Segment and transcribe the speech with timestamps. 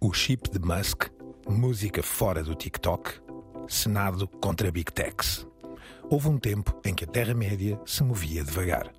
[0.00, 1.06] O chip de Musk,
[1.48, 3.20] música fora do TikTok,
[3.66, 5.44] Senado contra Big Techs.
[6.08, 8.92] Houve um tempo em que a Terra-média se movia devagar.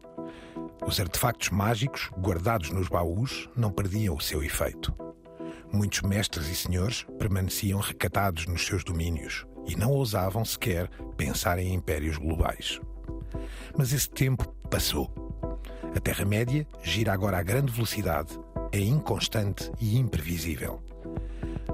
[0.86, 4.94] Os artefactos mágicos, guardados nos baús, não perdiam o seu efeito.
[5.72, 11.74] Muitos mestres e senhores permaneciam recatados nos seus domínios e não ousavam sequer pensar em
[11.74, 12.82] impérios globais.
[13.78, 15.10] Mas esse tempo passou.
[15.96, 18.38] A Terra-média gira agora a grande velocidade,
[18.74, 20.89] é inconstante e imprevisível.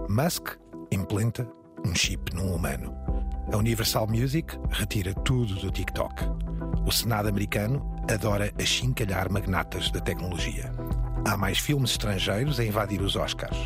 [0.10, 0.50] Musk
[0.92, 1.48] implanta
[1.86, 2.96] um chip num humano.
[3.52, 6.14] A Universal Music retira tudo do TikTok.
[6.86, 10.72] O Senado americano adora achincalhar magnatas da tecnologia.
[11.26, 13.58] Há mais filmes estrangeiros a invadir os Oscars.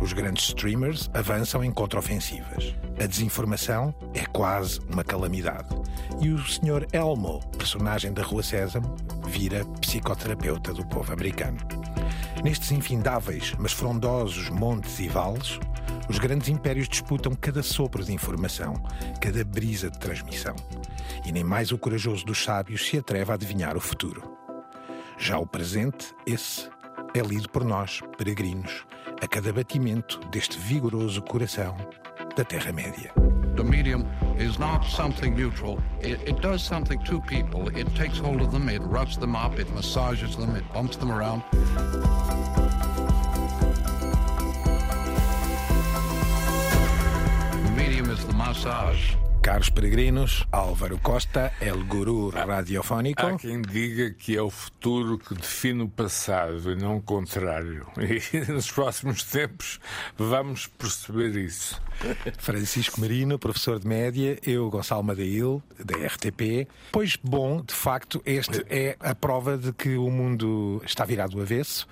[0.00, 2.76] Os grandes streamers avançam em contraofensivas.
[3.02, 5.68] A desinformação é quase uma calamidade.
[6.20, 6.86] E o Sr.
[6.92, 8.94] Elmo, personagem da Rua Sésamo,
[9.26, 11.58] vira psicoterapeuta do povo americano.
[12.44, 15.58] Nestes infindáveis, mas frondosos montes e vales,
[16.08, 18.74] os grandes impérios disputam cada sopro de informação,
[19.20, 20.56] cada brisa de transmissão.
[21.24, 24.36] E nem mais o corajoso dos sábios se atreve a adivinhar o futuro.
[25.18, 26.68] Já o presente, esse,
[27.14, 28.86] é lido por nós, peregrinos,
[29.20, 31.76] a cada batimento deste vigoroso coração
[32.36, 33.12] da Terra-média.
[33.56, 34.06] The medium
[34.38, 35.80] is not something neutral.
[36.00, 37.68] It, it, does something to people.
[37.76, 41.10] It takes hold of them, it rubs them up, it massages them, it bumps them
[41.10, 41.42] around.
[48.18, 49.14] The medium is the massage.
[49.42, 53.24] Caros peregrinos, Álvaro Costa, el guru radiofónico.
[53.24, 57.86] Há quem diga que é o futuro que define o passado e não o contrário.
[57.98, 59.78] E nos próximos tempos
[60.16, 61.80] vamos perceber isso.
[62.38, 66.68] Francisco Marino, professor de média, eu, Gonçalo Madail, da RTP.
[66.90, 71.42] Pois bom, de facto, este é a prova de que o mundo está virado do
[71.42, 71.86] avesso,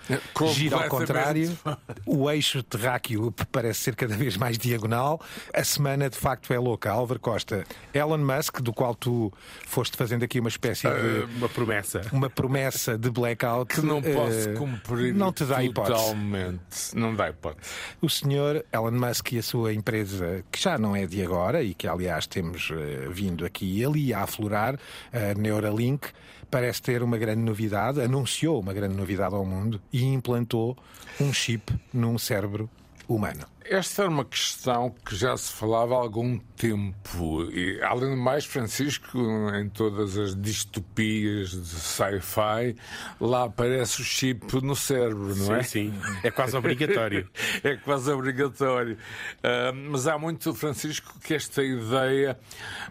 [0.53, 1.57] gira ao contrário,
[2.05, 5.21] o eixo terráqueo parece ser cada vez mais diagonal.
[5.55, 6.91] A semana, de facto, é louca.
[6.91, 9.33] Álvaro Costa, Elon Musk, do qual tu
[9.67, 10.95] foste fazendo aqui uma espécie de.
[10.95, 12.03] Uh, uma promessa.
[12.13, 13.75] Uma promessa de blackout.
[13.75, 16.55] Que não posso uh, cumprir não te dá totalmente.
[16.55, 16.97] Hipótese.
[16.97, 17.71] Não dá hipótese.
[18.01, 21.75] O senhor Elon Musk e a sua empresa que já não é de agora e
[21.75, 24.79] que, aliás, temos uh, vindo aqui ali a aflorar,
[25.13, 26.09] a Neuralink,
[26.51, 30.77] parece ter uma grande novidade, anunciou uma grande novidade ao mundo e implantou
[31.21, 32.69] um chip num cérebro
[33.09, 33.56] humano.
[33.69, 37.43] Esta era uma questão que já se falava há algum tempo.
[37.51, 39.19] E, além do mais, Francisco,
[39.55, 42.77] em todas as distopias de sci-fi,
[43.21, 45.63] lá aparece o chip no cérebro, não sim, é?
[45.63, 47.29] Sim, é quase obrigatório.
[47.65, 48.97] é quase obrigatório.
[49.39, 52.39] Uh, mas há muito, Francisco, que esta ideia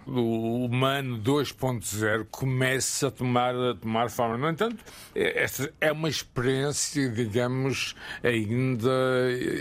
[0.06, 4.38] do humano 2.0 começa a tomar, a tomar forma.
[4.38, 4.84] No entanto,
[5.16, 8.90] esta é uma experiência, digamos, ainda,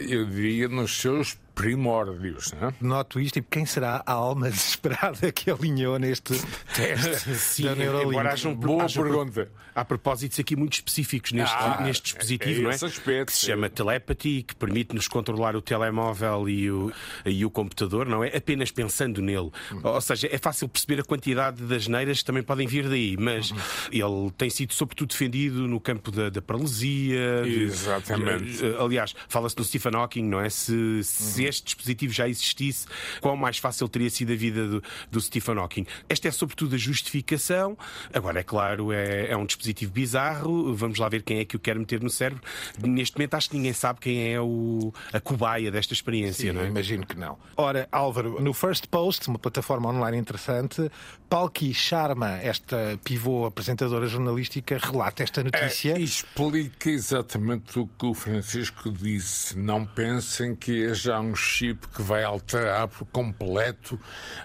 [0.09, 2.53] eu diria, nos seus primórdios.
[2.61, 2.75] Não é?
[2.81, 6.35] Noto isto e quem será a alma desesperada que alinhou neste
[6.75, 8.11] teste Sim, da Neuralink?
[8.11, 9.51] Embora haja um, Boa haja, pergunta.
[9.75, 12.75] Há propósitos aqui muito específicos neste, Ah, neste dispositivo, é não é?
[12.75, 13.27] aspecto.
[13.27, 16.93] Que se chama telepathy, que permite-nos controlar o telemóvel e o,
[17.25, 18.37] e o computador, não é?
[18.37, 19.51] Apenas pensando nele.
[19.83, 23.53] Ou seja, é fácil perceber a quantidade das neiras que também podem vir daí, mas
[23.91, 27.43] ele tem sido sobretudo defendido no campo da, da paralisia.
[27.45, 28.59] Exatamente.
[28.59, 30.49] de- aliás, fala-se do Stephen Hawking, não é?
[30.51, 32.87] Se, se este dispositivo já existisse,
[33.21, 35.87] quão mais fácil teria sido a vida do, do Stephen Hawking.
[36.09, 37.77] Esta é sobretudo a justificação.
[38.13, 40.75] Agora, é claro, é, é um dispositivo bizarro.
[40.75, 42.43] Vamos lá ver quem é que o quer meter no cérebro.
[42.83, 46.63] Neste momento, acho que ninguém sabe quem é o, a cobaia desta experiência, Sim, não
[46.63, 46.67] é?
[46.67, 47.39] imagino que não.
[47.57, 50.91] Ora, Álvaro, no First Post, uma plataforma online interessante,
[51.29, 55.93] Palki Sharma, esta pivô apresentadora jornalística, relata esta notícia.
[55.93, 59.59] É, explica exatamente o que o Francisco disse.
[59.59, 63.99] Não pensem que é já um chip que vai alterar por completo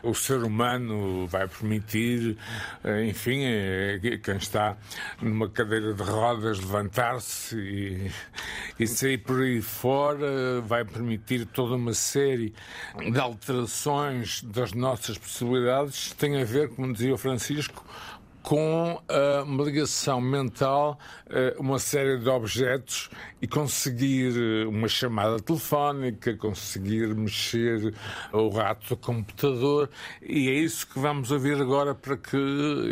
[0.03, 2.37] o ser humano, vai permitir,
[2.83, 4.77] eh, enfim, eh, quem está
[5.21, 8.11] numa cadeira de rodas levantar-se e,
[8.79, 12.53] e sair por aí fora, vai permitir toda uma série
[12.97, 16.13] de alterações das nossas possibilidades.
[16.13, 17.83] Tem a ver, como dizia o Francisco,
[18.41, 20.97] com ah, uma ligação mental,
[21.29, 23.09] ah, uma série de objetos
[23.41, 27.93] e conseguir eh, uma chamada telefónica, conseguir mexer
[28.33, 29.89] o rato do computador.
[30.21, 32.37] E é isso que vamos ouvir agora para que,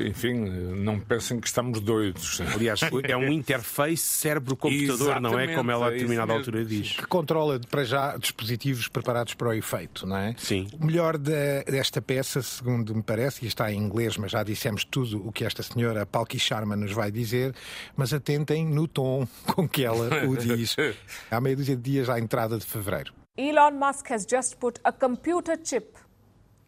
[0.07, 2.39] enfim, não pensem que estamos doidos.
[2.41, 5.53] Aliás, é um interface cérebro-computador, não é?
[5.53, 6.93] Como ela a é determinada altura diz.
[6.93, 10.33] que controla para já dispositivos preparados para o efeito, não é?
[10.37, 10.67] Sim.
[10.79, 14.83] O melhor da- desta peça, segundo me parece, e está em inglês, mas já dissemos
[14.85, 17.53] tudo o que esta senhora Palki Sharma nos vai dizer,
[17.95, 20.75] mas atentem no tom com que ela o diz.
[21.29, 23.13] Há meia dúzia de dias à entrada de fevereiro.
[23.37, 25.95] Elon Musk has just put a computer chip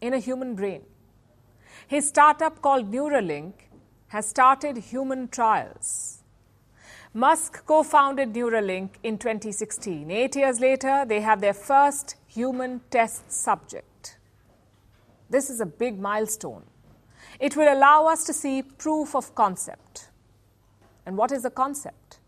[0.00, 0.82] in a human brain.
[1.88, 3.54] His startup called Neuralink
[4.06, 6.22] has started human trials.
[7.12, 10.12] Musk co founded Neuralink in 2016.
[10.12, 14.16] Eight years later, they have their first human test subject.
[15.28, 16.62] This is a big milestone.
[17.40, 20.08] It will allow us to see proof of concept.
[21.06, 22.18] And what is a concept?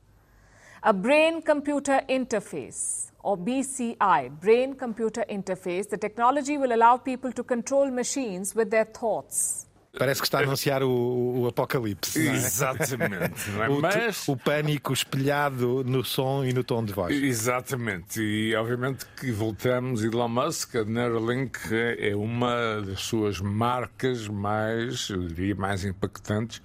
[0.83, 7.45] A brain computer interface, or BCI, brain computer interface, the technology will allow people to
[7.45, 9.67] control machines with their thoughts.
[9.99, 12.27] Parece que está a anunciar o, o apocalipse.
[12.27, 12.33] É?
[12.33, 13.51] Exatamente.
[13.61, 13.69] É?
[13.69, 14.27] O, Mas.
[14.27, 17.15] o pânico espelhado no som e no tom de voz.
[17.15, 21.59] Exatamente, e obviamente que voltamos, Elon Musk, a Neuralink
[21.99, 26.63] é uma das suas marcas mais, eu diria, mais impactantes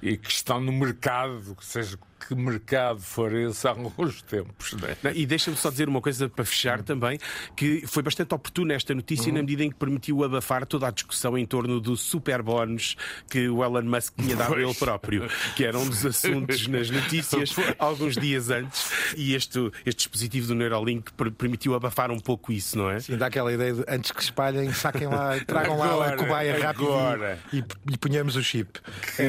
[0.00, 4.72] e que estão no mercado, seja que mercado for esse há alguns tempos.
[4.74, 4.96] Né?
[5.02, 7.18] Não, E deixa-me só dizer uma coisa para fechar também,
[7.56, 11.36] que foi bastante oportuna esta notícia na medida em que permitiu abafar toda a discussão
[11.38, 12.96] em torno do super bónus
[13.30, 16.90] que o Elon Musk tinha dado a ele próprio, que era um dos assuntos nas
[16.90, 22.52] notícias alguns dias antes, e este, este dispositivo do Neuralink per- permitiu abafar um pouco
[22.52, 23.00] isso, não é?
[23.00, 26.58] Sim, dá aquela ideia de antes que espalhem, saquem lá, tragam lá a Agora, cobaia
[26.62, 27.38] rápido agora.
[27.52, 28.80] e, e, e ponhamos o chip.
[29.16, 29.22] que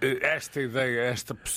[0.00, 1.51] eh, esta ideia, esta possibilidade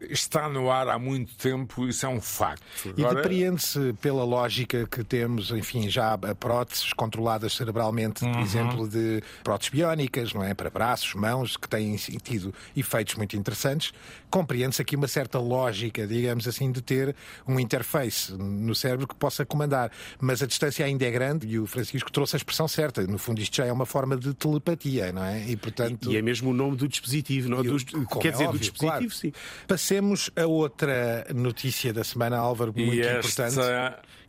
[0.00, 2.62] está no ar há muito tempo, isso é um facto.
[2.96, 8.32] E Agora, depreende-se pela lógica que temos, enfim, já a próteses controladas cerebralmente, Uhum.
[8.32, 10.54] por exemplo, de próteses biónicas, não é?
[10.54, 13.92] Para braços, mãos, que têm tido efeitos muito interessantes.
[14.30, 17.14] Compreende-se aqui uma certa lógica, digamos assim, de ter
[17.46, 19.90] um interface no cérebro que possa comandar.
[20.20, 23.06] Mas a distância ainda é grande e o Francisco trouxe a expressão certa.
[23.06, 25.44] No fundo, isto já é uma forma de telepatia, não é?
[25.48, 26.10] E, portanto.
[26.10, 27.62] E é mesmo o nome do dispositivo, não?
[27.62, 29.10] Dos- Como quer dizer, do óbvio, dispositivo, claro.
[29.10, 29.32] sim.
[29.66, 33.56] Passemos a outra notícia da semana, Álvaro, muito e importante.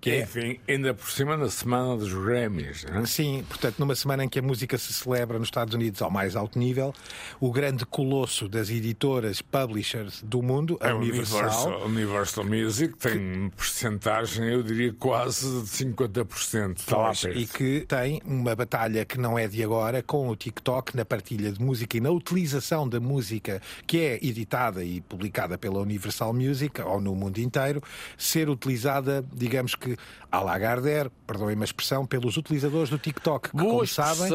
[0.06, 2.84] Que é- enfim, ainda por cima na semana dos Grammys.
[2.86, 3.04] né?
[3.06, 6.36] Sim, portanto, numa semana em que a música se celebra nos Estados Unidos ao mais
[6.36, 6.94] alto nível,
[7.40, 13.50] o grande colosso das editoras, publishers do mundo, a É Universal, Universal, Universal Music tem
[13.56, 16.78] porcentagem, eu diria quase de 50%.
[16.80, 17.38] Está lá perto.
[17.38, 21.52] e que tem uma batalha que não é de agora com o TikTok na partilha
[21.52, 26.80] de música e na utilização da música que é editada e publicada pela Universal Music
[26.82, 27.82] ou no mundo inteiro,
[28.18, 29.95] ser utilizada, digamos que
[30.32, 34.32] à Lagardère, perdoem-me a expressão, pelos utilizadores do TikTok, que Boa como sabem,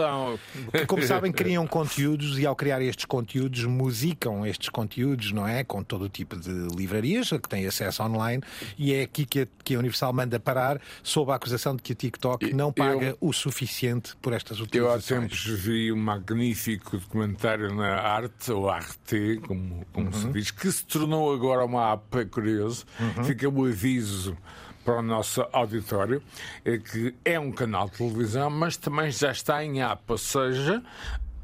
[0.73, 5.65] que, como sabem, criam conteúdos e ao criar estes conteúdos, musicam estes conteúdos, não é?
[5.65, 8.43] Com todo o tipo de livrarias a que têm acesso online
[8.79, 11.93] e é aqui que a, que a Universal manda parar sob a acusação de que
[11.93, 15.45] o TikTok não paga o suficiente por estas Eu há utilizações.
[15.45, 20.85] tempos vi um magnífico documentário na Arte, ou Arte, como, como se diz, que se
[20.85, 22.85] tornou agora uma app, é curioso.
[23.25, 24.37] Fica o aviso
[24.85, 26.23] para o nosso auditório,
[26.65, 30.83] é que é um canal de televisão, mas também já está em app, ou seja,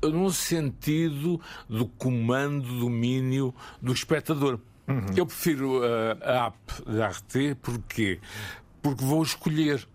[0.03, 4.59] no sentido do comando, domínio do espectador.
[5.17, 6.56] Eu prefiro uh, a app
[6.87, 8.21] da Arte, porquê?
[8.81, 9.87] Porque vou escolher.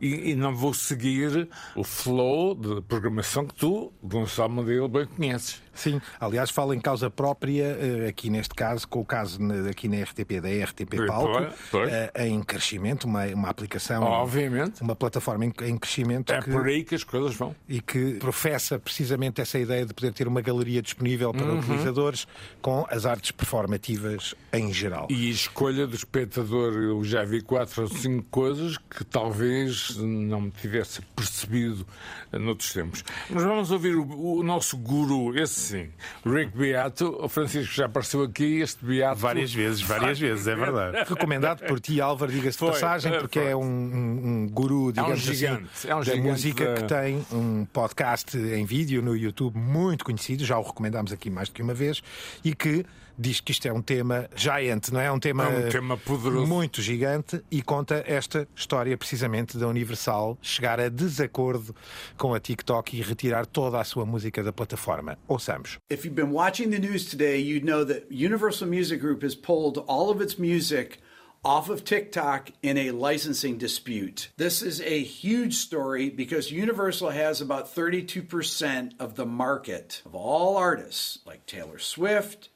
[0.00, 5.63] E, e não vou seguir o flow de programação que tu, Gonçalo Madeira, bem conheces.
[5.74, 9.38] Sim, aliás, falo em causa própria, eh, aqui neste caso, com o caso
[9.70, 11.92] aqui na RTP, da RTP Palco, pois.
[11.92, 14.80] eh, em crescimento, uma, uma aplicação, Obviamente.
[14.82, 17.54] uma plataforma em, em crescimento É que, por aí que as coisas vão.
[17.68, 21.58] e que professa precisamente essa ideia de poder ter uma galeria disponível para Uhum.
[21.58, 22.26] utilizadores
[22.60, 25.06] com as artes performativas em geral.
[25.10, 30.42] E a escolha do espectador, eu já vi quatro ou cinco coisas que talvez não
[30.42, 31.86] me tivesse percebido
[32.32, 33.04] noutros tempos.
[33.30, 35.88] Mas vamos ouvir o, o nosso guru, esse sim,
[36.24, 37.16] Rick Beato.
[37.22, 39.16] O Francisco já apareceu aqui, este Beato.
[39.20, 40.98] Várias vezes, várias vezes, é verdade.
[41.08, 43.50] Recomendado por ti, Álvaro, diga-se de passagem, é, porque foi.
[43.50, 46.84] é um, um- um guru, digamos gigante, assim, é um da gigante música da- que
[46.84, 51.54] tem um podcast em vídeo no YouTube muito conhecido, já o recomendámos aqui mais do
[51.54, 52.02] que uma vez,
[52.44, 52.84] e que
[53.18, 55.10] diz que isto é um tema giant, não é?
[55.10, 56.46] Um tema, É um tema poderoso.
[56.46, 61.74] muito gigante e conta esta história precisamente da Universal chegar a desacordo
[62.16, 65.18] com a TikTok e retirar toda a sua música da plataforma.
[65.28, 65.78] Ouçamos.
[65.90, 69.78] If you've been watching the news today, you know that Universal Music Group has pulled
[69.86, 70.98] all of its music
[71.46, 74.30] off of TikTok in a licensing dispute.
[74.38, 80.56] This is a huge story because Universal has about 32% of the market of all
[80.56, 82.48] artists like Taylor Swift,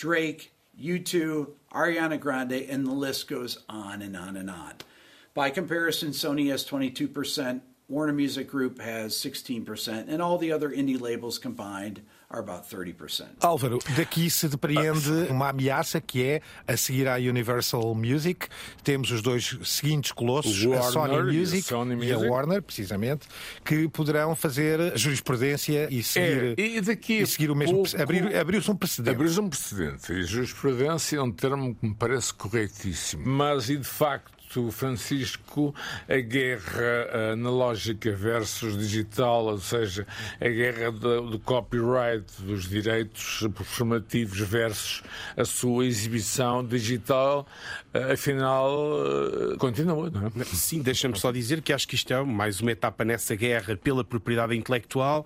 [0.00, 0.50] Drake,
[0.82, 4.72] U2, Ariana Grande, and the list goes on and on and on.
[5.34, 10.98] By comparison, Sony has 22%, Warner Music Group has 16%, and all the other indie
[10.98, 12.00] labels combined are about 30%.
[13.40, 18.46] Álvaro, daqui se depreende uma ameaça que é a seguir à Universal Music.
[18.84, 22.14] Temos os dois seguintes colossos, O a Warner Sony e a Music Sony e a
[22.14, 22.30] Music.
[22.30, 23.26] Warner, precisamente,
[23.64, 27.82] que poderão fazer jurisprudência e seguir, É, e daqui e seguir o mesmo.
[27.98, 29.14] Abrir, abriu-se um precedente.
[29.16, 30.12] Abriu-se um precedente.
[30.12, 33.26] E jurisprudência é um termo que me parece corretíssimo.
[33.26, 34.39] Mas, e de facto,
[34.72, 35.72] Francisco,
[36.08, 40.06] a guerra analógica versus digital, ou seja,
[40.40, 45.02] a guerra do, do copyright, dos direitos performativos versus
[45.36, 47.46] a sua exibição digital,
[47.94, 48.70] eh, afinal,
[49.52, 50.44] eh, continua, não é?
[50.46, 54.02] Sim, deixa-me só dizer que acho que isto é mais uma etapa nessa guerra pela
[54.02, 55.24] propriedade intelectual.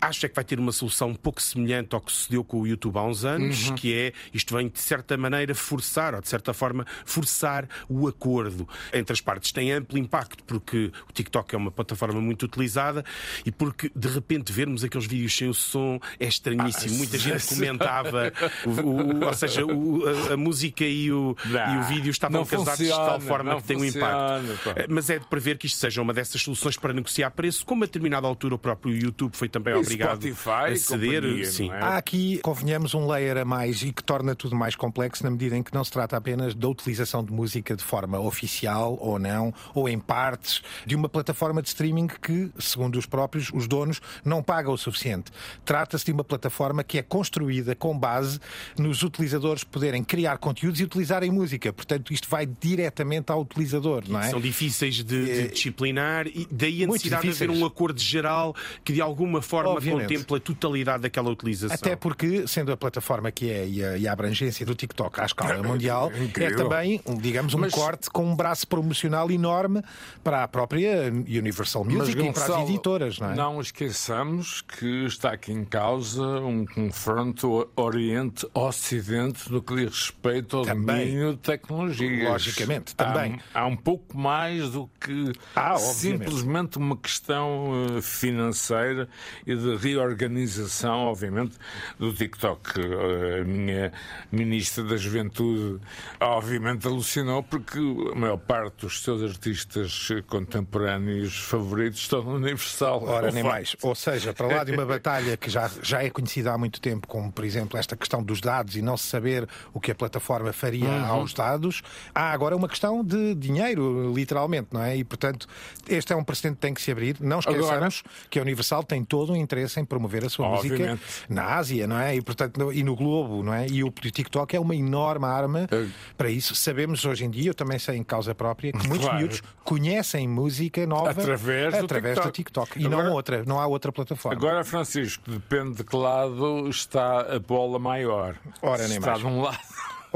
[0.00, 2.66] Acho é que vai ter uma solução um pouco semelhante ao que sucedeu com o
[2.66, 3.74] YouTube há uns anos, Uhum.
[3.74, 8.43] que é isto vem de certa maneira forçar, ou de certa forma forçar o acordo
[8.92, 9.52] entre as partes.
[9.52, 13.04] Tem amplo impacto porque o TikTok é uma plataforma muito utilizada
[13.44, 16.96] e porque de repente vermos aqueles vídeos sem o som é estranhíssimo.
[16.96, 18.32] Muita gente comentava,
[18.66, 22.40] o- o- ou seja, o- a, a música e o, Não, e o vídeo estavam
[22.40, 24.46] não casados de tal funciona, forma não que tem um impacto.
[24.46, 24.80] funciona, pá.
[24.82, 27.84] Eh, Mas é de prever que isto seja uma dessas soluções para negociar preço, como
[27.84, 31.22] a determinada altura o próprio YouTube foi também E obrigado Spotify a ceder.
[31.22, 31.70] companhia, sim.
[31.70, 31.74] é?
[31.80, 35.56] Há aqui, convenhamos, um layer a mais e que torna tudo mais complexo na medida
[35.56, 39.54] em que não se trata apenas da utilização de música de forma oficial ou não,
[39.74, 44.42] ou em partes, de uma plataforma de streaming que, segundo os próprios, os donos, não
[44.42, 45.30] pagam o suficiente.
[45.64, 48.40] Trata-se de uma plataforma que é construída com base
[48.76, 51.72] nos utilizadores poderem criar conteúdos e utilizarem música.
[51.72, 54.30] Portanto, isto vai diretamente ao utilizador, não é?
[54.30, 58.54] São difíceis de, de disciplinar e daí a Muito necessidade de haver um acordo geral
[58.82, 60.08] que de alguma forma Obviamente.
[60.08, 61.74] contemple a totalidade daquela utilização.
[61.74, 65.24] Até porque, sendo a plataforma que é e a, e a abrangência do TikTok à
[65.26, 66.10] escala mundial,
[66.40, 69.82] é também, digamos, um Mas- corte com um braço promocional enorme
[70.22, 73.34] para a própria Universal Music e para as Gonçalo, editoras, não é?
[73.34, 80.64] Não esqueçamos que está aqui em causa um confronto Oriente-Ocidente no que diz respeito ao
[80.64, 81.04] Também.
[81.06, 82.28] domínio de tecnologias.
[82.28, 83.40] Logicamente, Há- também.
[83.52, 89.08] Há, um pouco mais do que Ah, simplesmente uma questão eh, financeira
[89.46, 91.56] e de reorganização, obviamente,
[91.98, 92.80] do TikTok.
[92.80, 93.92] Eh, A minha
[94.30, 95.80] ministra da Juventude,
[96.20, 97.78] obviamente, alucinou porque
[98.14, 103.02] a maior parte dos seus artistas contemporâneos favoritos estão no Universal.
[103.04, 103.52] Ora, nem facto.
[103.52, 103.76] mais.
[103.82, 107.08] Ou seja, para lá de uma batalha que já, já é conhecida há muito tempo,
[107.08, 110.52] como por exemplo esta questão dos dados e não se saber o que a plataforma
[110.52, 111.04] faria Uhum.
[111.06, 111.82] aos dados,
[112.14, 114.96] há agora uma questão de dinheiro, literalmente, não é?
[114.96, 115.46] E portanto,
[115.88, 117.16] este é um precedente que tem que se abrir.
[117.20, 120.90] Não esqueçamos que a Universal tem todo o interesse em promover a sua Obviamente.
[121.00, 122.14] música na Ásia, não é?
[122.16, 123.66] E portanto, no, e no globo, não é?
[123.68, 125.86] E o TikTok é uma enorme arma É.
[126.16, 126.54] para isso.
[126.54, 129.18] Sabemos hoje em dia, eu também sei em causa própria, que muitos Claro.
[129.18, 132.72] miúdos conhecem música nova Através do através do TikTok.
[132.72, 132.82] TikTok.
[132.82, 134.36] E Agora- não outra, não há outra plataforma.
[134.36, 138.36] Agora, Francisco, depende de que lado está a bola maior.
[138.60, 139.20] Ora, nem está mais.
[139.22, 139.58] de um lado.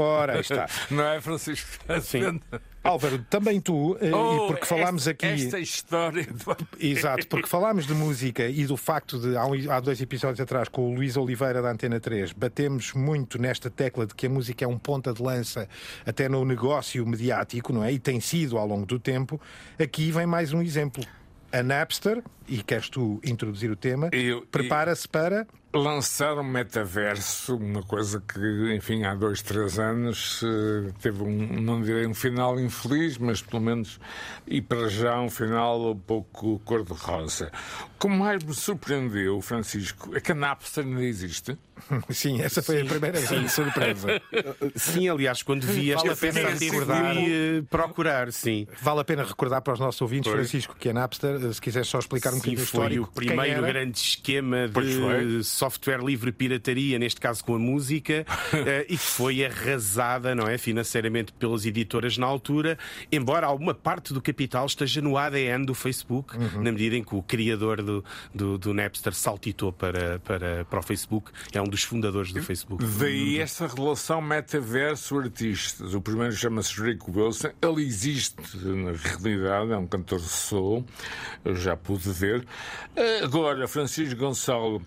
[0.01, 0.67] Ora, está.
[0.89, 1.67] Não é, Francisco?
[2.01, 2.39] Sim.
[2.81, 5.25] Álvaro, também tu, eh, Oh, e porque falámos aqui.
[5.25, 6.25] Esta história.
[6.25, 9.35] do- Exato, porque falámos de música e do facto de,
[9.69, 14.07] há, dois episódios atrás, com o Luís Oliveira da Antena 3, batemos muito nesta tecla
[14.07, 15.67] de que a música é um ponta de lança
[16.05, 17.91] até no negócio mediático, não é?
[17.91, 19.39] E tem sido ao longo do tempo.
[19.77, 21.03] Aqui vem mais um exemplo.
[21.51, 24.09] A Napster, e queres tu introduzir o tema,
[24.51, 25.45] prepara-se para.
[25.71, 31.79] Lançar um metaverso, uma coisa que, enfim, há dois, três anos eh, teve um, não
[31.83, 33.99] direi um final infeliz, mas pelo menos,
[34.47, 37.51] e para já, um final um pouco cor-de-rosa.
[37.95, 41.55] O que mais me surpreendeu, Francisco, é que a Napster ainda existe.
[42.09, 44.21] Sim, essa foi a primeira grande surpresa.
[44.75, 47.13] Sim, aliás, quando vi Vale esta a pena peça, recordar.
[47.13, 48.67] fui eh, procurar, sim.
[48.81, 50.41] Vale a pena recordar para os nossos ouvintes, Pois.
[50.41, 53.11] Francisco, que a Napster, se quiseres só explicar um Sim, bocadinho o foi o histórico.
[53.13, 54.83] primeiro grande esquema foi.
[55.25, 58.25] de software livre pirataria, neste caso com a música,
[58.65, 62.77] eh, e que foi arrasada, não é, financeiramente pelas editoras na altura,
[63.11, 66.63] embora alguma parte do capital esteja no ADN do Facebook, Uhum.
[66.63, 70.83] na medida em que o criador do, do, do Napster saltitou para, para, para o
[70.83, 72.83] Facebook, é um dos fundadores do Facebook.
[72.99, 75.93] Daí essa relação metaverso-artistas.
[75.93, 77.49] O primeiro chama-se Rick Wilson.
[77.61, 80.85] Ele existe na realidade, é um cantor de soul.
[81.43, 82.45] Eu já pude ver.
[82.95, 84.81] Eh, Agora, Francisco Gonçalo,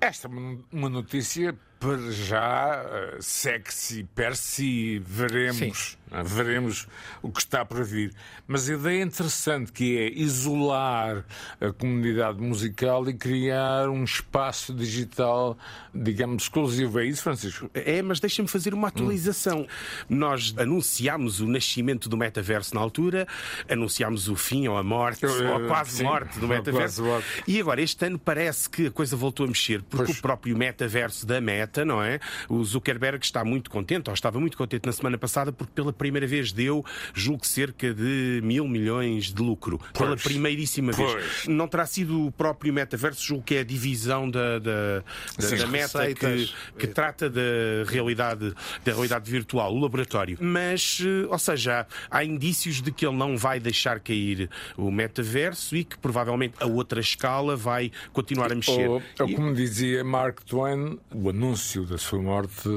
[0.00, 4.98] esta é uma- notícia para já eh, sexy, per si.
[5.04, 5.98] Veremos.
[6.24, 6.86] Veremos
[7.20, 8.12] o que está para vir.
[8.46, 11.24] Mas a ideia interessante que é isolar
[11.60, 15.58] a comunidade musical e criar um espaço digital,
[15.92, 17.00] digamos, exclusivo.
[17.00, 17.68] É isso, Francisco?
[17.74, 19.62] É, mas deixa-me fazer uma atualização.
[19.62, 20.16] Hum.
[20.16, 23.26] Nós anunciámos o nascimento do metaverso na altura,
[23.68, 27.02] anunciámos o fim ou a morte, Eu, ou quase sim, morte do metaverso.
[27.48, 30.18] E agora, este ano parece que a coisa voltou a mexer, porque pois.
[30.18, 32.20] o próprio metaverso da Meta, não é?
[32.48, 36.26] O Zuckerberg está muito contente, ou estava muito contente na semana passada, porque pela primeira
[36.26, 36.84] vez deu,
[37.14, 39.78] julgo cerca de mil milhões de lucro.
[39.92, 39.98] Pois.
[39.98, 41.14] Pela primeiríssima pois.
[41.14, 41.46] vez.
[41.48, 45.02] Não terá sido o próprio metaverso, julgo que é a divisão da, da,
[45.38, 47.40] da, da Meta que, que trata da
[47.86, 50.38] realidade, da realidade virtual, o laboratório.
[50.40, 55.76] Mas, eh, ou seja, há indícios de que ele não vai deixar cair o metaverso
[55.76, 58.88] e que provavelmente a outra escala vai continuar a mexer.
[58.88, 62.68] Ou, ou como dizia Mark Twain, o anúncio da sua morte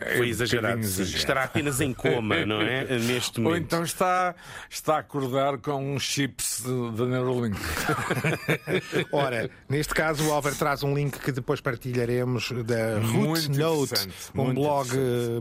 [0.00, 0.80] é foi exagerado.
[0.80, 1.16] exagerado.
[1.16, 2.67] Estará apenas em coma, não é?
[3.06, 3.54] Neste momento.
[3.54, 4.34] Ou então está,
[4.68, 6.62] está a acordar com uns chips
[6.96, 7.58] da Neuralink.
[9.12, 14.54] Ora, neste caso o Alver traz um link que depois partilharemos da Root Note, um
[14.54, 14.88] blog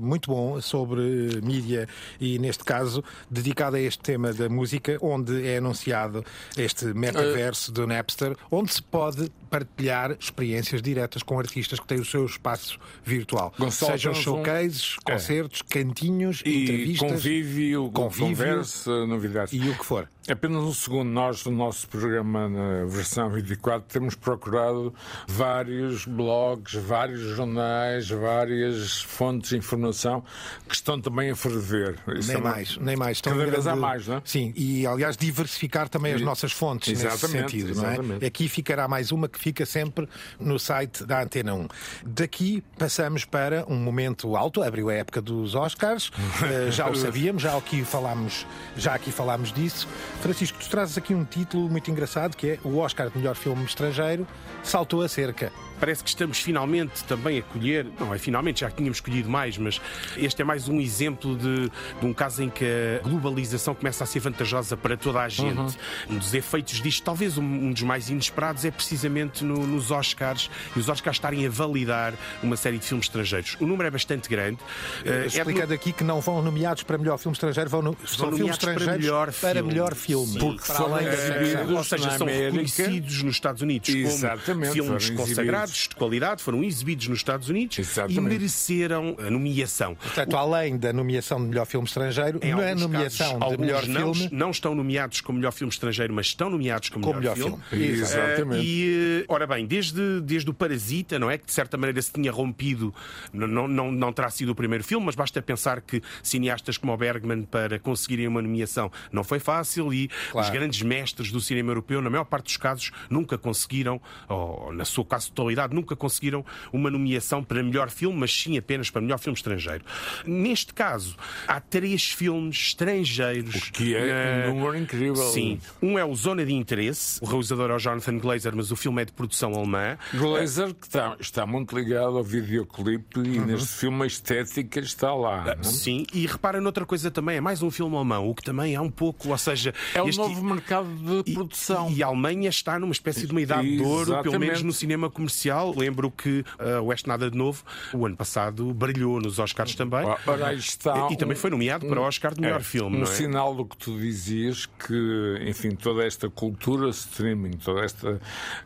[0.01, 1.87] muito bom sobre mídia
[2.19, 6.23] e, neste caso, dedicado a este tema da música, onde é anunciado
[6.57, 7.73] este metaverso uh...
[7.73, 12.77] do Napster, onde se pode partilhar experiências diretas com artistas que têm o seu espaço
[13.03, 13.53] virtual.
[13.57, 15.11] Gonçalo, Sejam showcases, um...
[15.11, 15.73] concertos, é.
[15.73, 17.16] cantinhos, e entrevistas.
[17.17, 19.53] Convívio, convívio, conversa, novidades.
[19.53, 20.07] E o que for.
[20.29, 24.93] Apenas um segundo, nós, no nosso programa, na versão 24, temos procurado
[25.25, 30.21] vários blogs, vários jornais, várias fontes de informação
[30.67, 31.95] que estão também a ferver.
[32.17, 33.17] Isso nem é mais, nem mais.
[33.17, 34.21] Estão Cada vez há mais, não é?
[34.25, 37.81] Sim, e aliás diversificar também as nossas fontes exatamente, nesse sentido.
[37.81, 38.25] Não é?
[38.25, 41.67] Aqui ficará mais uma que fica sempre no site da Antena 1.
[42.05, 47.41] Daqui passamos para um momento alto, abriu a época dos Oscars, uh, já o sabíamos,
[47.41, 48.45] já aqui falámos,
[48.75, 49.87] já aqui falámos disso.
[50.21, 53.63] Francisco, tu trazes aqui um título muito engraçado que é o Oscar de melhor filme
[53.63, 54.27] estrangeiro
[54.61, 58.97] saltou a cerca parece que estamos finalmente também a colher, não é finalmente, já tínhamos
[58.97, 59.81] escolhido mais, mas
[60.17, 64.07] este é mais um exemplo de, de, um caso em que a globalização começa a
[64.07, 65.57] ser vantajosa para toda a gente.
[65.57, 65.71] Uhum.
[66.11, 70.49] Um dos efeitos disto, talvez um, um dos mais inesperados, é precisamente no, nos Oscars
[70.75, 73.57] e os Oscars estarem a validar uma série de filmes estrangeiros.
[73.59, 74.59] O número é bastante grande.
[75.05, 78.31] Uh, Explicando é aqui que não vão nomeados para melhor filme estrangeiro, vão, no, são
[78.31, 79.67] filmes estrangeiros para melhor para filme.
[79.67, 80.39] Melhor filme.
[80.39, 85.66] Porque para além da Ou seja, são reconhecidos nos Estados Unidos Exatamente, como filmes consagrados
[85.71, 88.17] de qualidade, foram exibidos nos Estados Unidos Exatamente.
[88.17, 89.95] e mereceram a nomeação.
[89.95, 94.13] Portanto, além da nomeação de melhor filme estrangeiro, em na nomeação casos, de melhor não,
[94.13, 94.29] filme.
[94.31, 97.63] Não estão nomeados como melhor filme estrangeiro, mas estão nomeados como, como melhor, melhor, filme.
[97.69, 98.01] filme.
[98.01, 98.61] Exatamente.
[98.61, 101.37] Uh, e, ora bem, desde, desde o Parasita, não é?
[101.37, 102.93] Que de certa maneira se tinha rompido,
[103.31, 106.97] não, não, não terá sido o primeiro filme, mas basta pensar que cineastas como o
[106.97, 110.47] Bergman, para conseguirem uma nomeação, não foi fácil e claro.
[110.47, 114.85] os grandes mestres do cinema europeu, na maior parte dos casos, nunca conseguiram, ou na
[114.85, 119.19] sua quase totalidade, nunca conseguiram uma nomeação para melhor filme, mas sim apenas para melhor
[119.19, 119.83] filme estrangeiro.
[120.25, 121.15] Neste caso,
[121.47, 123.55] há três filmes estrangeiros.
[123.55, 125.15] O que é um número incrível.
[125.31, 125.59] Sim.
[125.81, 129.01] Um é o Zona de Interesse, o realizador é o Jonathan Glazer, mas o filme
[129.01, 129.97] é de produção alemã.
[130.13, 133.45] Glazer, que está, está muito ligado ao videoclipe e uhum.
[133.45, 135.55] neste filme a estética está lá.
[135.59, 138.75] Ah, sim, e repara noutra coisa também, é mais um filme alemão, o que também
[138.75, 139.73] é um pouco, ou seja...
[139.93, 140.19] É um este...
[140.19, 140.87] novo mercado
[141.23, 141.89] de produção.
[141.89, 144.73] E, e, a Alemanha está numa espécie de uma idade de ouro, pelo menos no
[144.73, 145.46] cinema comercial.
[145.75, 150.05] Lembro que uh, o Este Nada de Novo, o ano passado, brilhou nos Oscars também.
[150.25, 152.97] Ora, está e, e, também foi nomeado um, para o Oscar de melhor é, filme.
[152.97, 153.05] Um é?
[153.05, 158.19] sinal do que tu dizias, que, enfim, toda esta cultura streaming, toda esta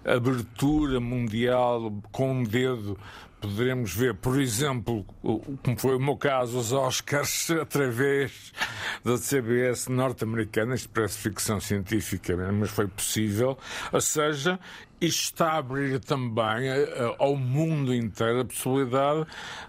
[0.06, 2.98] abertura mundial com um dedo
[3.42, 5.04] poderemos ver, por exemplo,
[5.64, 8.54] como foi o meu caso, os Oscars através
[9.04, 13.58] da CBS norte-americana, isto parece ficção científica, mas foi possível,
[13.92, 14.60] ou seja,
[15.02, 19.26] isto está a abrir também eh, eh, ao mundo inteiro a possibilidade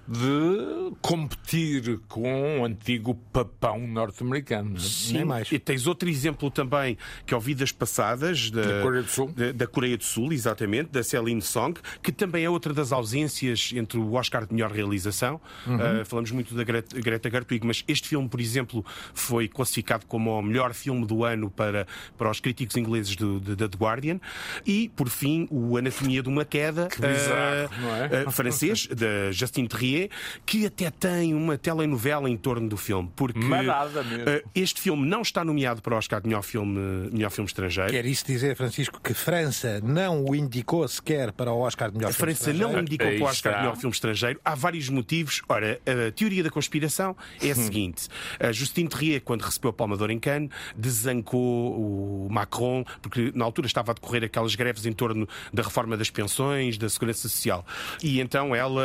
[0.06, 4.78] de competir com o antigo papão norte-americano.
[4.78, 5.50] Sim, Nem mais.
[5.50, 9.32] E tens outro exemplo também que é ouvi das passadas da, da, Coreia do Sul.
[9.32, 13.72] Da, da, Coreia do Sul, exatamente, da Celine Song, que também é outra das ausências
[13.74, 15.40] entre o Oscar de melhor realização.
[15.66, 15.76] Uhum.
[15.76, 20.38] Uh, falamos muito da Greta, Greta Gerwig, mas este filme, por exemplo, foi classificado como
[20.38, 21.86] o melhor filme do ano para,
[22.18, 24.20] para os críticos ingleses do, da The Guardian.
[24.66, 28.28] E, por fim o Anatomia de uma Queda, bizarro, uh, não é?
[28.28, 30.10] uh, francês, de Justine Trier,
[30.44, 33.10] que até tem uma telenovela em torno do filme.
[33.14, 37.46] Porque uh, este filme não está nomeado para o Oscar de melhor filme, melhor filme
[37.46, 37.90] estrangeiro.
[37.90, 42.10] Quer isso dizer, Francisco, que França não o indicou sequer para o Oscar de melhor
[42.10, 42.72] A filme França estrangeiro?
[42.72, 44.40] não indicou Aí para o Oscar de melhor filme estrangeiro.
[44.44, 45.42] Há vários motivos.
[45.48, 48.08] Ora, a teoria da conspiração é a seguinte:
[48.38, 53.32] a Justine Trier, quando recebeu a Palma de Ouro em Cannes, desancou o Macron, porque
[53.34, 55.11] na altura estava a decorrer aquelas greves em torno
[55.52, 57.64] da reforma das pensões, da segurança social.
[58.02, 58.82] E então ela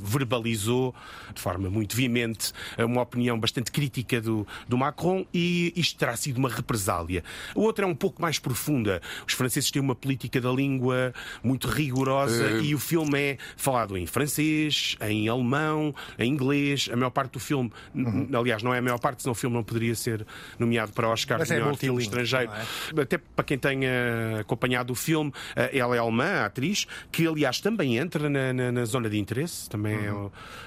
[0.00, 0.94] verbalizou
[1.34, 6.38] de forma muito veemente uma opinião bastante crítica do, do Macron e isto terá sido
[6.38, 7.22] uma represália.
[7.54, 9.00] A outra é um pouco mais profunda.
[9.26, 11.12] Os franceses têm uma política da língua
[11.42, 16.88] muito rigorosa e o filme é falado em francês, em alemão, em inglês.
[16.92, 19.54] A maior parte do filme, n- aliás, não é a maior parte, senão o filme
[19.56, 20.26] não poderia ser
[20.58, 22.52] nomeado para Oscar Mas de é melhor filme multilingue, estrangeiro.
[22.94, 25.15] não Até para quem tenha acompanhado o filme,
[25.54, 29.18] eh, ela é alemã, a atriz, que aliás também entra na, na- na zona de
[29.18, 30.12] interesse, também é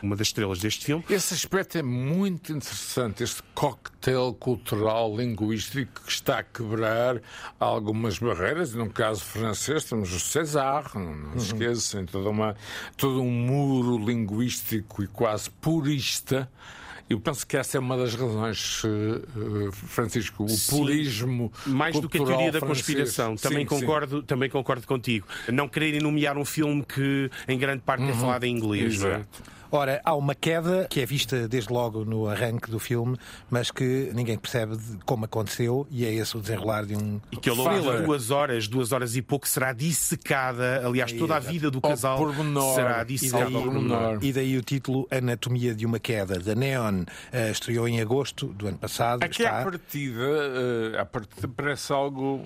[0.01, 1.03] uma das estrelas deste filme.
[1.09, 7.21] Esse aspecto é muito interessante, este cocktail cultural linguístico que está a quebrar
[7.59, 8.73] algumas barreiras.
[8.73, 12.55] No caso francês, temos o César, não, não se esqueçam, uma,
[12.97, 16.49] todo um muro linguístico e quase purista.
[17.09, 20.77] Eu penso que essa é uma das razões, eh, Francisco, o Sim.
[20.77, 21.51] purismo.
[21.65, 22.85] Mais do que a teoria da francês.
[22.85, 23.35] conspiração.
[23.35, 23.81] Também, Sim, sim.
[23.81, 25.25] concordo, também concordo contigo.
[25.51, 28.99] Não quererem nomear um filme que em grande parte é falado em inglês.
[28.99, 29.21] não é?
[29.71, 33.17] Ora, há uma queda que é vista desde logo no arranque do filme,
[33.49, 37.37] mas que ninguém percebe de como aconteceu, e é esse o desenrolar de um E
[37.37, 40.81] que ao longo de duas horas, duas horas e pouco, será dissecada.
[40.85, 42.75] Aliás, toda a vida do Ao casal pormenor.
[42.75, 44.19] será E dissecada daí- ao pormenor.
[44.23, 46.39] E daí o título Anatomia de uma Queda.
[46.39, 49.23] Da Neon eh, estreou em agosto do ano passado.
[49.23, 49.63] Aqui à está...
[49.63, 50.23] partida,
[50.95, 52.43] eh, à partida parece algo,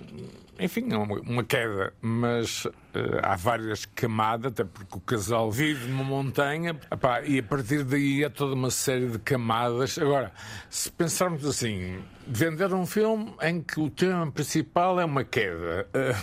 [0.58, 5.88] enfim, é uma, uma queda, mas eh, há várias camadas, até porque o casal vive
[5.88, 9.98] numa montanha, epá, e a partir daí há toda uma série de camadas.
[9.98, 10.32] Agora,
[10.70, 15.86] se pensarmos assim, vender um filme em que o tema principal é uma queda.
[15.94, 16.14] eh,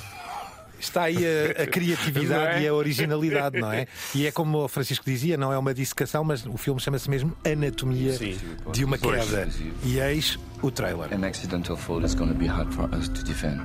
[0.80, 2.63] Está aí a, a criatividade é?
[2.63, 3.86] e a originalidade, não é?
[4.15, 7.38] E é como o Francisco dizia, não é uma dissecação, mas o filme chama-se mesmo
[7.46, 8.36] Anatomia Sim.
[8.72, 9.24] de uma Pois.
[9.30, 9.48] Queda.
[9.84, 11.13] E eis o trailer.
[11.13, 13.62] An accidental fall is going to be hard for us to defend.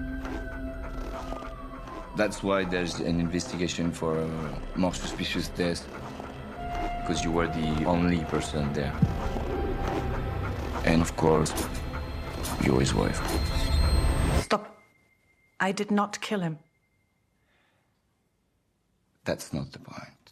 [2.17, 4.29] That's why there's an investigation for a
[4.75, 5.87] more suspicious death.
[7.03, 8.95] Because you were the only person there.
[10.87, 11.53] And of course,
[12.65, 13.21] you're his wife.
[14.41, 14.79] Stop.
[15.61, 16.59] I did not kill him.
[19.25, 20.26] That's not the point.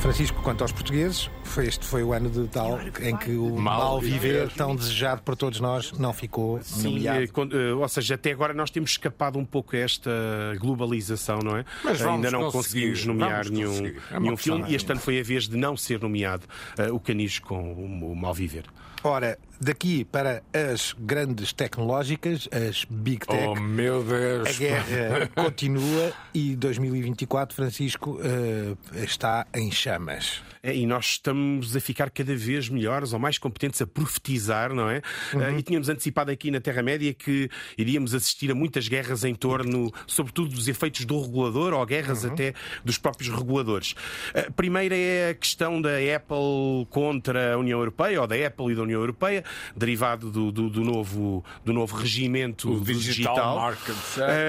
[0.00, 3.78] Francisco, quanto aos portugueses, foi este foi o ano de tal em que o Mal
[3.80, 7.20] mal viver, tão desejado por todos nós, não ficou Sim, nomeado.
[7.20, 10.10] eh, eh, ou seja, até agora nós temos escapado um pouco a esta
[10.58, 11.66] globalização, não é?
[11.84, 13.92] Mas Ainda não conseguimos nomear nenhum.
[14.10, 16.46] É nenhum filme e este ano foi a vez de não ser nomeado
[16.78, 18.64] eh, o Canijo com o, o Mal Viver.
[19.04, 24.48] Ora, daqui para as grandes tecnológicas, as Big Tech, Oh meu Deus!
[24.48, 30.42] a guerra continua e 2024, Francisco, eh, está em chamas.
[30.62, 34.90] É, e nós estamos a ficar cada vez melhores ou mais competentes a profetizar, não
[34.90, 35.00] é?
[35.32, 35.40] Uhum.
[35.42, 39.90] Eh, E tínhamos antecipado aqui na Terra-média que iríamos assistir a muitas guerras em torno,
[40.06, 42.32] sobretudo, dos efeitos do regulador ou guerras Uhum.
[42.32, 42.52] até
[42.84, 43.94] dos próprios reguladores.
[44.34, 48.74] A primeira é a questão da Apple contra a União Europeia, ou da Apple e
[48.74, 49.42] da União Europeia,
[49.76, 53.56] derivado do, do- do novo, do novo regimento O do Digital digital.
[53.56, 53.96] Market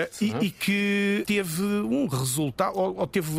[0.04, 3.32] Act, e, e que teve um resultado, ou, ou teve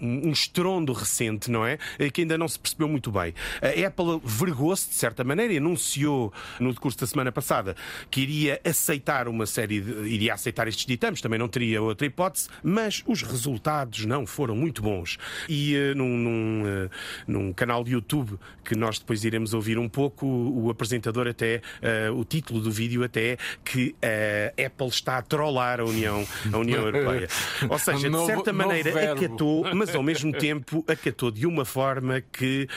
[0.00, 1.78] um estrondo recente, não é?
[2.12, 3.34] Que ainda não se percebeu muito bem.
[3.62, 7.76] A Apple vergou-se, de certa maneira, e anunciou no decurso da semana passada
[8.10, 9.92] que iria aceitar uma série de.
[10.08, 14.82] iria aceitar estes ditames, também não teria outra hipótese, mas os resultados não foram muito
[14.82, 15.18] bons.
[15.48, 16.88] E eh, num, num, eh,
[17.26, 21.60] num canal de YouTube que nós depois iremos ouvir um pouco, o, o apresentador até,
[21.82, 26.56] eh, o título do vídeo até, que a Apple está a trollar a União, a
[26.58, 27.28] União Europeia.
[27.68, 29.24] Ou seja, de Novo- certa novo maneira verbo.
[29.24, 32.68] acatou, mas ao mesmo tempo acatou de uma forma que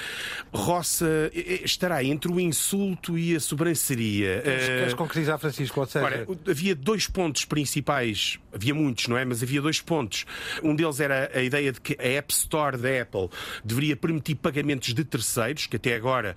[0.53, 4.41] roça, eh, estará entre o insulto e a sobranceria.
[4.45, 5.79] Eh, Queres concretizar, Francisco?
[5.79, 9.25] Ou seja, Ora, havia dois pontos principais, havia muitos, não é?
[9.25, 10.25] Mas havia dois pontos.
[10.61, 13.29] Um deles era a ideia de que a App Store da Apple
[13.63, 16.35] deveria permitir pagamentos de terceiros, que até agora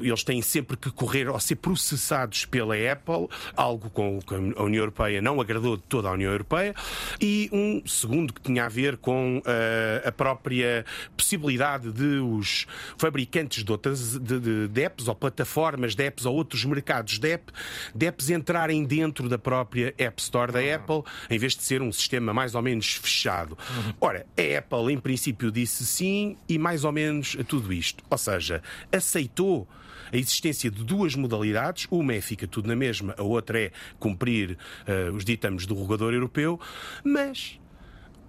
[0.00, 4.82] eles têm sempre que correr ou ser processados pela Apple, algo com que a União
[4.82, 6.74] Europeia não agradou de toda a União Europeia.
[7.20, 10.84] E um segundo que tinha a ver com uh, a própria
[11.16, 12.66] possibilidade de os
[12.96, 17.32] fabricantes de outras de, de, de apps ou plataformas de apps ou outros mercados de,
[17.32, 17.52] app,
[17.94, 21.92] de apps entrarem dentro da própria App Store da Apple, em vez de ser um
[21.92, 23.56] sistema mais ou menos fechado.
[24.00, 28.04] Ora, a Apple, em princípio, disse sim e mais ou menos a tudo isto.
[28.10, 29.68] Ou seja, aceitou
[30.12, 31.86] a existência de duas modalidades.
[31.90, 36.12] Uma é fica tudo na mesma, a outra é cumprir uh, os ditames do regulador
[36.12, 36.60] europeu,
[37.04, 37.58] mas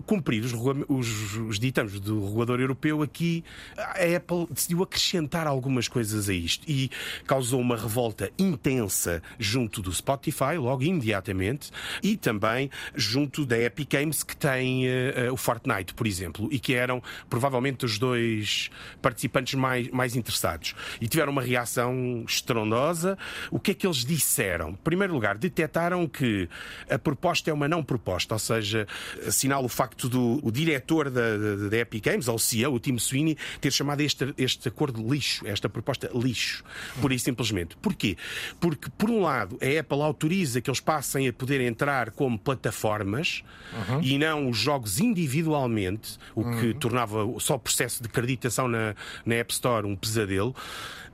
[0.06, 0.54] cumprir os,
[0.88, 1.60] os, os
[2.00, 3.44] do regulador europeu, aqui
[3.78, 6.90] a Apple decidiu acrescentar algumas coisas a isto e
[7.26, 14.24] causou uma revolta intensa junto do Spotify, logo imediatamente, e também junto da Epic Games,
[14.24, 18.70] que tem uh, o Fortnite, por exemplo, e que eram provavelmente os dois
[19.02, 20.76] participantes mais, mais interessados.
[21.00, 23.18] E tiveram uma reação estrondosa.
[23.52, 24.70] O que é que eles disseram?
[24.72, 26.50] Em primeiro lugar, detectaram que
[26.90, 28.88] a proposta é uma não proposta, ou seja,
[29.26, 32.80] assinala o facto facto do o diretor da, da, da, Epic Games, ou CEO, o
[32.80, 36.64] Tim Sweeney, ter chamado este, este acordo lixo, esta proposta lixo,
[37.02, 37.78] por isso simplesmente.
[37.78, 38.18] Porquê?
[38.60, 43.44] Porque, por um lado, a Apple autoriza que eles passem a poder entrar como plataformas
[43.74, 44.02] uhum.
[44.02, 46.74] e não os jogos individualmente, o que uhum.
[46.74, 48.94] tornava só o processo de acreditação na,
[49.26, 50.54] na App Store um pesadelo,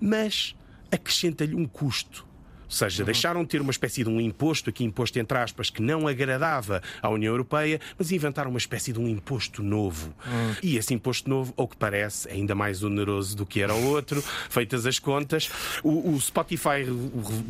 [0.01, 0.55] mas
[0.91, 2.25] acrescenta-lhe um custo
[2.65, 3.06] ou seja, uhum.
[3.06, 6.82] deixaram de ter uma espécie de um imposto, aqui imposto entre aspas, que não agradava
[7.02, 10.13] à União Europeia, mas inventaram uma espécie de um imposto novo.
[10.26, 10.56] Uhum.
[10.62, 13.86] E esse imposto novo, ao que parece, é ainda mais oneroso do que era o
[13.86, 15.49] outro, feitas as contas.
[15.84, 16.84] O, o Spotify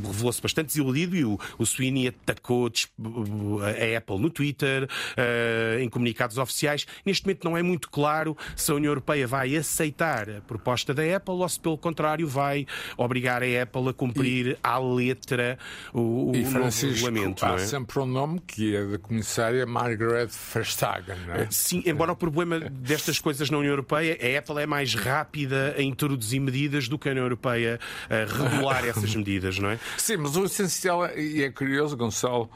[0.06, 6.38] revelou-se bastante desiludido e o, o Sweeney atacou a Apple no Twitter, uh, em comunicados
[6.38, 6.86] oficiais.
[7.06, 11.04] Neste momento não é muito claro se a União Europeia vai aceitar a proposta da
[11.16, 12.66] Apple ou se, pelo contrário, vai
[12.98, 14.58] obrigar a Apple a cumprir e...
[14.64, 14.80] à
[15.14, 15.58] letra
[15.94, 17.46] o, o e Francisco, regulamento.
[17.46, 17.58] Há é?
[17.60, 21.16] sempre um nome que é da comissária Margaret Verstappen.
[21.28, 21.48] Não é?
[21.50, 25.82] Sim, embora o problema destas coisas na União Europeia, a Apple é mais rápida a
[25.82, 29.80] introduzir medidas do que a União Europeia a regular essas medidas, não é?
[29.98, 32.50] Sim, mas o essencial, e é curioso, Gonçalo,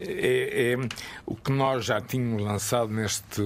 [0.00, 0.88] é, é,
[1.24, 3.42] o que nós já tínhamos lançado neste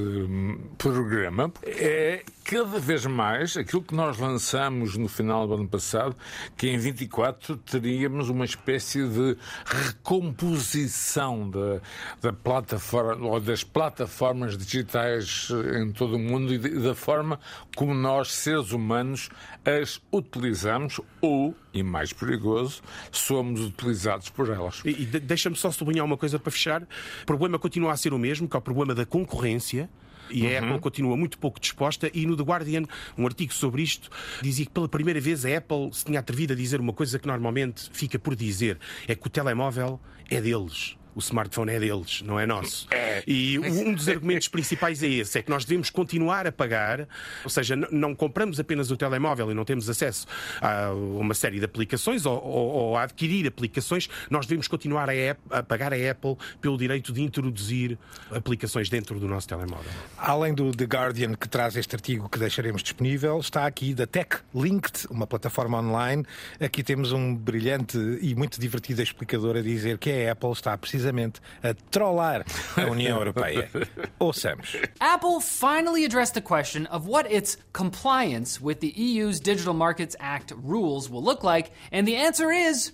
[0.79, 6.17] programa, é cada vez mais aquilo que nós lançamos no final do ano passado,
[6.57, 11.81] que em 24 teríamos uma espécie de recomposição da,
[12.21, 15.49] da plataforma ou das plataformas digitais
[15.81, 17.39] em todo o mundo e da forma
[17.77, 19.29] como nós, seres humanos,
[19.65, 24.83] as utilizamos ou, e mais perigoso, somos utilizados por elas.
[24.85, 26.83] E, e deixa-me só sublinhar uma coisa para fechar.
[26.83, 29.89] O problema continua a ser o mesmo, que é o problema da concorrência.
[30.31, 30.67] E a uhum.
[30.67, 32.11] Apple continua muito pouco disposta.
[32.13, 32.85] E no The Guardian,
[33.17, 34.11] um artigo sobre isto,
[34.43, 37.27] dizia que pela primeira vez a Apple se tinha atrevido a dizer uma coisa que
[37.27, 42.39] normalmente fica por dizer: é que o telemóvel é deles o smartphone é deles, não
[42.39, 42.87] é nosso.
[42.91, 43.23] É.
[43.27, 47.09] E um dos argumentos principais é esse: é que nós devemos continuar a pagar,
[47.45, 50.27] ou seja, não compramos apenas o telemóvel e não temos acesso
[50.61, 55.59] a uma série de aplicações ou, ou, ou a adquirir aplicações, nós devemos continuar a,
[55.59, 57.99] a, pagar a Apple pelo direito de introduzir
[58.31, 59.91] aplicações dentro do nosso telemóvel.
[60.17, 64.37] Além do The Guardian, que traz este artigo que deixaremos disponível, está aqui da Tech
[64.55, 66.25] Linked, uma plataforma online.
[66.61, 71.00] Aqui temos um brilhante e muito divertido explicador a dizer que a Apple está precisamente
[71.01, 72.45] precisamente a trollar
[72.77, 73.69] a União Europeia.
[74.21, 74.77] Ouçamos.
[75.01, 80.53] Apple finally addressed the question of what its compliance with the EU's Digital Markets Act
[80.57, 82.93] rules will look like, and the answer is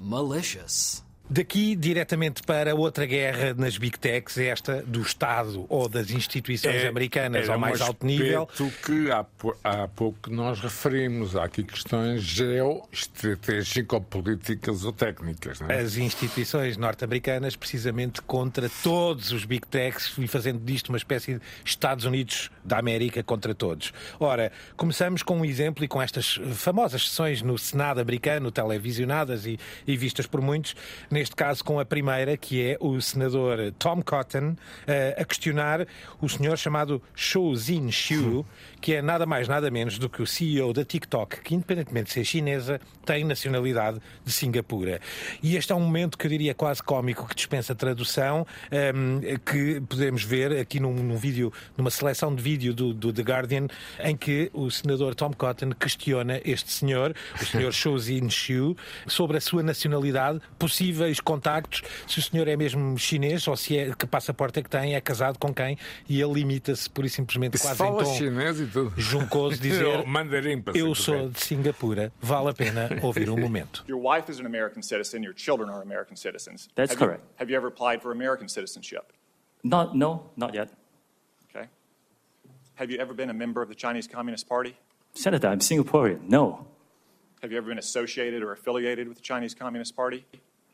[0.00, 1.02] malicious.
[1.30, 6.88] Daqui diretamente para outra guerra nas big techs, esta do Estado ou das instituições é,
[6.88, 8.48] americanas ao mais alto nível.
[8.70, 9.26] que há,
[9.62, 11.36] há pouco nós referimos.
[11.36, 15.60] Há aqui questões geoestratégico-políticas ou técnicas.
[15.68, 15.80] É?
[15.80, 21.42] As instituições norte-americanas, precisamente contra todos os big techs e fazendo disto uma espécie de
[21.62, 23.92] Estados Unidos da América contra todos.
[24.18, 29.60] Ora, começamos com um exemplo e com estas famosas sessões no Senado americano, televisionadas e,
[29.86, 30.74] e vistas por muitos
[31.18, 34.54] neste caso com a primeira, que é o senador Tom Cotton,
[34.86, 35.84] eh, a questionar
[36.20, 38.46] o senhor chamado Shou Zin Xiu,
[38.80, 42.12] que é nada mais nada menos do que o CEO da TikTok, que independentemente de
[42.12, 45.00] ser chinesa, tem nacionalidade de Singapura.
[45.42, 49.80] E este é um momento que eu diria quase cómico, que dispensa tradução, ehm, que
[49.80, 53.66] podemos ver aqui num, num, vídeo, numa seleção de vídeo do, do, The Guardian,
[53.98, 58.76] em que o senador Tom Cotton questiona este senhor, o senhor Shou Zin Xiu,
[59.06, 63.76] sobre a sua nacionalidade, possível possíveis contactos, se o senhor é mesmo chinês ou se
[63.78, 67.08] é que passaporte é que tem, é casado com quem, e ele limita-se por e
[67.08, 68.92] simplesmente quase fala em tom chinês e tudo.
[68.96, 73.84] juncoso dizer Mandarim, eu sou de Singapura, vale a pena ouvir um momento.
[73.88, 76.68] Your wife is an American citizen, your children are American citizens.
[76.74, 77.22] That's have correct.
[77.22, 79.12] You, have you ever applied for American citizenship?
[79.64, 80.70] Not, no, not yet.
[81.50, 81.68] Okay.
[82.76, 84.76] Have you ever been a member of the Chinese Communist Party?
[85.14, 86.28] Senator, I'm Singaporean.
[86.28, 86.66] No.
[87.42, 90.24] Have you ever been associated or affiliated with the Chinese Communist Party?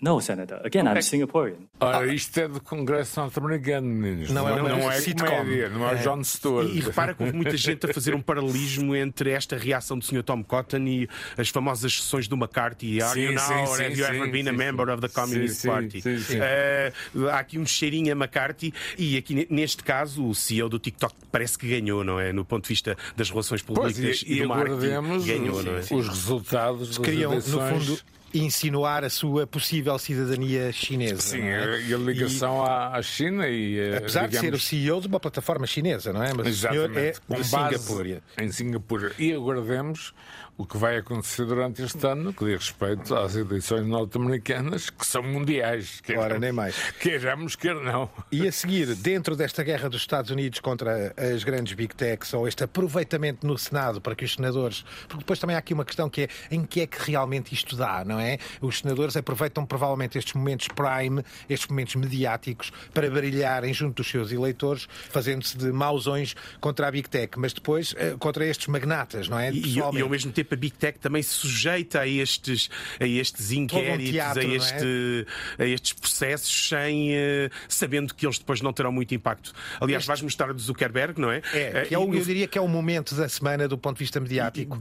[0.04, 0.60] No, Senator.
[0.64, 1.56] Again, I'm Singaporean.
[1.80, 4.30] Ora, isto é do Congresso norte-americano, meninos.
[4.30, 5.24] Não é uma não é sitcom.
[5.26, 5.96] comédia, não é, É.
[5.96, 6.68] John Stewart.
[6.68, 10.04] E, e repara que houve muita gente a fazer um paralelismo entre esta reação do
[10.04, 10.22] Sr.
[10.22, 13.00] Tom Cotton e as famosas sessões do McCarthy.
[13.00, 14.90] Are you Sim, now sim, or sim, have you sim, ever been a sim, member
[14.90, 16.02] of the Communist Party?
[16.02, 16.38] sim, sim.
[16.38, 16.92] Eh,
[17.32, 21.14] há aqui um cheirinho a McCarthy e aqui ne- neste caso o CEO do TikTok
[21.32, 22.30] parece que ganhou, não é?
[22.30, 25.24] No ponto de vista das relações Pois, públicas e, e, e do marketing.
[25.24, 25.80] Ganhou, não é?
[25.80, 27.86] os resultados das no eleições.
[27.86, 27.98] fundo,
[28.34, 31.20] insinuar a sua possível cidadania chinesa.
[31.22, 31.80] Sim, é?
[31.82, 33.78] e a ligação à à China e...
[33.78, 36.32] eh, Apesar de ser o digamos, CEO de uma plataforma chinesa, não é?
[36.32, 38.22] Mas o senhor é de Singapura.
[38.38, 39.12] em Singapura.
[39.18, 40.12] E aguardemos
[40.56, 45.22] o que vai acontecer durante este ano, que diz respeito às eleições norte-americanas, que são
[45.22, 46.00] mundiais.
[46.00, 46.76] Quer, Ora, nem mais.
[47.00, 48.08] Queiramos, quer não.
[48.30, 52.46] E a seguir, dentro desta guerra dos Estados Unidos contra as grandes big techs, ou
[52.46, 54.84] este aproveitamento no Senado para que os senadores.
[55.08, 57.74] Porque depois também há aqui uma questão que é em que é que realmente isto
[57.74, 58.38] dá, não é?
[58.60, 64.30] Os senadores aproveitam provavelmente estes momentos prime, estes momentos mediáticos, para brilharem junto dos seus
[64.30, 69.38] eleitores, fazendo-se de mausões contra a big tech, mas depois eh, contra estes magnatas, não
[69.38, 69.50] é?
[69.50, 72.68] E, e, e ao mesmo tempo a Big Tech também se sujeita a estes,
[73.00, 74.48] a estes inquéritos, teatro, a, é?
[74.56, 75.26] este,
[75.58, 79.52] a estes processos, sem, eh, sabendo que eles depois não terão muito impacto.
[79.80, 81.38] Aliás, vais mostrar do Zuckerberg, não é?
[81.52, 83.96] É, que é Eh, o, eu diria que é o momento da semana do ponto
[83.98, 84.76] de vista mediático.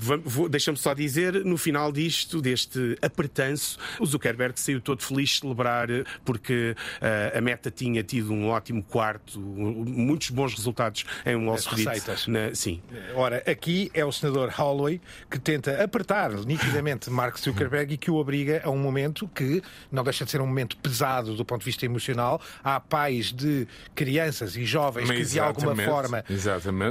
[0.50, 5.90] Deixa-me só dizer, no final disto, deste apertanço, o Zuckerberg saiu todo feliz de celebrar
[5.90, 11.36] eh, porque eh, a Meta tinha tido um ótimo quarto, um- muitos bons resultados em
[11.36, 11.88] Wall As Street.
[11.88, 12.28] receitas.
[12.28, 12.82] Na- sim.
[13.16, 15.00] Ora, aqui é o senador Holloway
[15.30, 19.62] que tenta apertar nitidamente Mark Zuckerberg e que o obriga a um momento que
[19.92, 22.42] não deixa de ser um momento pesado do ponto de vista emocional.
[22.64, 26.24] Há pais de crianças e jovens que de alguma forma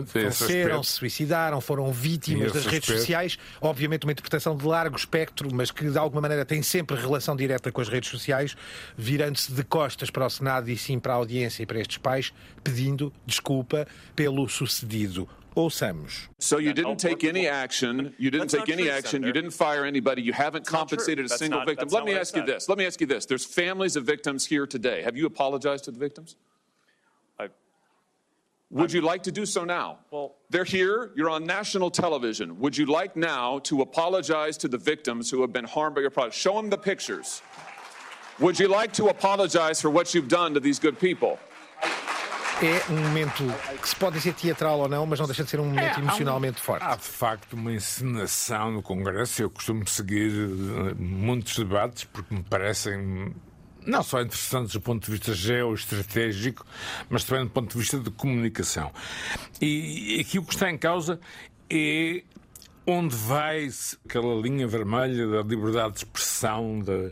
[0.07, 3.39] faleceram, se suicidaram, foram vítimas das redes sociais.
[3.61, 7.73] Obviamente, uma interpretação de largo espectro, mas que de alguma maneira tem sempre relação direta
[7.73, 8.57] com as redes sociais,
[8.97, 12.33] virando-se de costas para o Senado e sim para a audiência e para estes pais,
[12.63, 15.29] pedindo desculpa pelo sucedido.
[15.57, 16.29] Ouçamos.
[16.39, 18.15] So you didn't take any action.
[18.19, 19.23] You didn't That's take any true, action.
[19.23, 20.23] You didn't fire anybody.
[20.23, 21.89] You haven't not compensated a That's single not- victim.
[21.91, 22.69] Let me ask you this.
[22.69, 23.27] Let me ask you this.
[23.27, 25.03] There's families of victims here today.
[25.03, 26.37] Have you apologized to the victims?
[28.71, 29.99] Would you like to do so now?
[30.11, 31.13] Well- they're here.
[31.15, 32.59] You're on national television.
[32.61, 36.09] Would you like now to apologize to the victims who have been harmed by your
[36.09, 36.35] product?
[36.35, 37.43] Show them the pictures.
[38.39, 41.39] Would you like to apologize for what you've done to these good people?
[42.63, 43.43] É um momento
[43.81, 45.91] que se pode dizer teatral ou não, mas não deixa de ser um momento É,
[45.95, 46.85] há um- emocionalmente forte.
[46.85, 49.43] Há de facto uma encenação no Congresso.
[49.43, 53.35] Eu costumo seguir eh, muitos debates porque me parecem
[53.85, 56.65] não só interessantes do ponto de vista geoestratégico,
[57.11, 58.93] mas também do ponto de vista de comunicação.
[59.61, 61.19] E aqui o que está em causa
[61.69, 62.23] é
[62.87, 63.69] onde vai
[64.05, 67.11] aquela linha vermelha da liberdade de expressão, da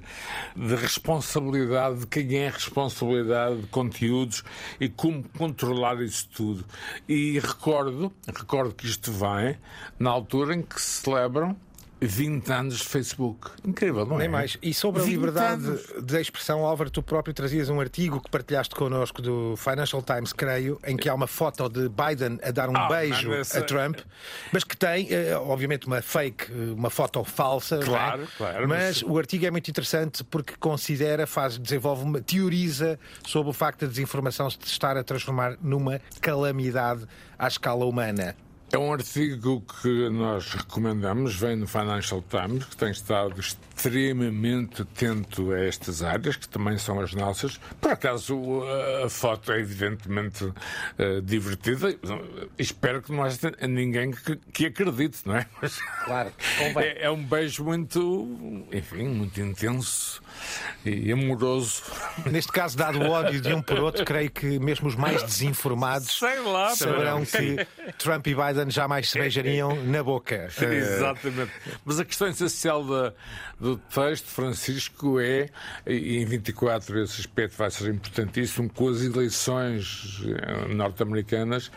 [0.56, 4.42] da responsabilidade de quem é responsabilidade de conteúdos
[4.78, 6.64] e como controlar isso tudo.
[7.08, 9.58] E recordo, recordo que isto vai
[9.98, 11.56] na altura em que se celebram
[12.00, 13.50] 20 anos de Facebook.
[13.64, 14.20] Incrível, não é?
[14.20, 14.56] Nem mais.
[14.62, 15.86] E sobre a 20 liberdade anos.
[16.02, 20.80] de expressão, Álvaro, tu próprio trazias um artigo que partilhaste connosco do Financial Times, creio,
[20.86, 23.98] em que há uma foto de Biden a dar um Ah, beijo a Trump,
[24.52, 27.76] mas que tem, eh, obviamente, uma fake, eh, uma foto falsa.
[27.76, 27.84] é?
[27.84, 32.98] Claro, claro, Mas mas- o artigo é muito interessante porque considera, faz, desenvolve uma, teoriza
[33.26, 37.04] sobre o facto da desinformação se estar a transformar numa calamidade
[37.38, 38.34] à escala humana.
[38.72, 45.50] É um artigo que nós recomendamos, vem no Financial Times, que tem estado extremamente atento
[45.50, 47.58] a estas áreas, que também são as nossas.
[47.80, 48.62] Por acaso,
[49.04, 50.52] a foto é evidentemente
[50.98, 51.96] eh, divertida.
[52.56, 55.46] Espero que não haja ninguém que, que acredite, não é?
[55.60, 56.84] Mas Claro, convém.
[56.90, 60.22] é, é um beijo muito, enfim, muito intenso
[60.84, 61.82] e amoroso.
[62.30, 66.20] Neste caso, dado o ódio de um por outro, creio que mesmo os mais desinformados
[66.44, 67.66] lá, saberão que
[67.98, 70.48] Trump e Biden jamais se beijariam na boca.
[70.60, 71.52] Exatamente.
[71.84, 73.12] Mas a questão essencial da-
[73.58, 75.48] do texto, Francisco, é,
[75.86, 81.70] e em 24 esse aspecto vai ser importantíssimo, com as eleições eh, norte-americanas,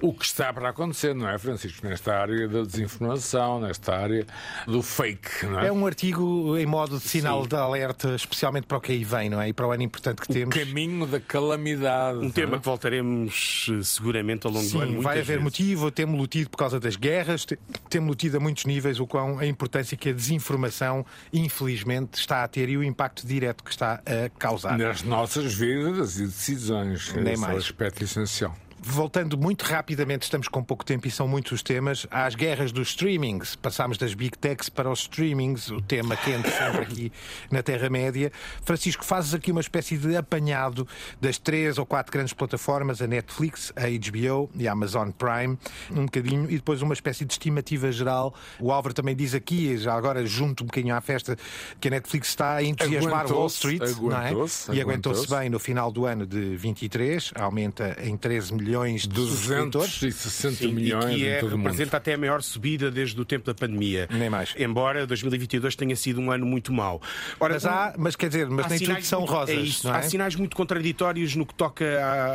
[0.00, 1.86] o que está para acontecer, não é, Francisco?
[1.88, 4.26] Nesta área da desinformação, nesta área
[4.66, 5.68] do fake, não é?
[5.68, 9.30] É um artigo em modo de sinal de alerta, especialmente para o que aí vem,
[9.30, 9.48] não é?
[9.48, 10.54] E para o ano importante que O temos.
[10.54, 12.18] caminho da calamidade.
[12.18, 14.92] Um tema que voltaremos eh, seguramente ao longo do ano.
[14.94, 15.42] Sim, vai haver vezes.
[15.42, 19.38] motivo, temos-lo tido por causa das guerras, te- temos-lo tido a muitos níveis o quão
[19.38, 23.94] a importância que a desinformação, infelizmente, está a ter e o impacto direto que está
[24.06, 24.76] a causar.
[24.78, 27.12] Nas nossas vidas e decisões.
[27.14, 27.58] Nem Esse é o mais.
[27.58, 28.56] aspecto essencial.
[28.84, 32.88] Voltando muito rapidamente, estamos com pouco tempo e são muitos os temas, às guerras dos
[32.90, 33.56] streamings.
[33.56, 37.12] Passámos das big techs para os streamings, o tema quente sempre aqui
[37.50, 38.30] na Terra-média.
[38.62, 40.86] Francisco, fazes aqui uma espécie de apanhado
[41.18, 45.58] das três ou quatro grandes plataformas, a Netflix, a HBO e a Amazon Prime,
[45.90, 48.34] um bocadinho, e depois uma espécie de estimativa geral.
[48.60, 51.36] O Álvaro também diz aqui, já agora junto um bocadinho à festa,
[51.80, 54.32] que a Netflix está a entusiasmar Wall Street, não é?
[54.72, 60.56] E aguentou-se bem no final do ano de 23, aumenta em 13 milhões de 260
[60.56, 64.08] Sim, milhões e que é, representa até a maior subida desde o tempo da pandemia.
[64.10, 64.54] Nem mais.
[64.58, 67.00] Embora 2022 tenha sido um ano muito mau.
[67.38, 69.56] Ora, mas, há, mas quer dizer, mas nem tudo são muito, rosas.
[69.56, 69.92] É isso, é?
[69.92, 71.84] Há sinais muito contraditórios no que toca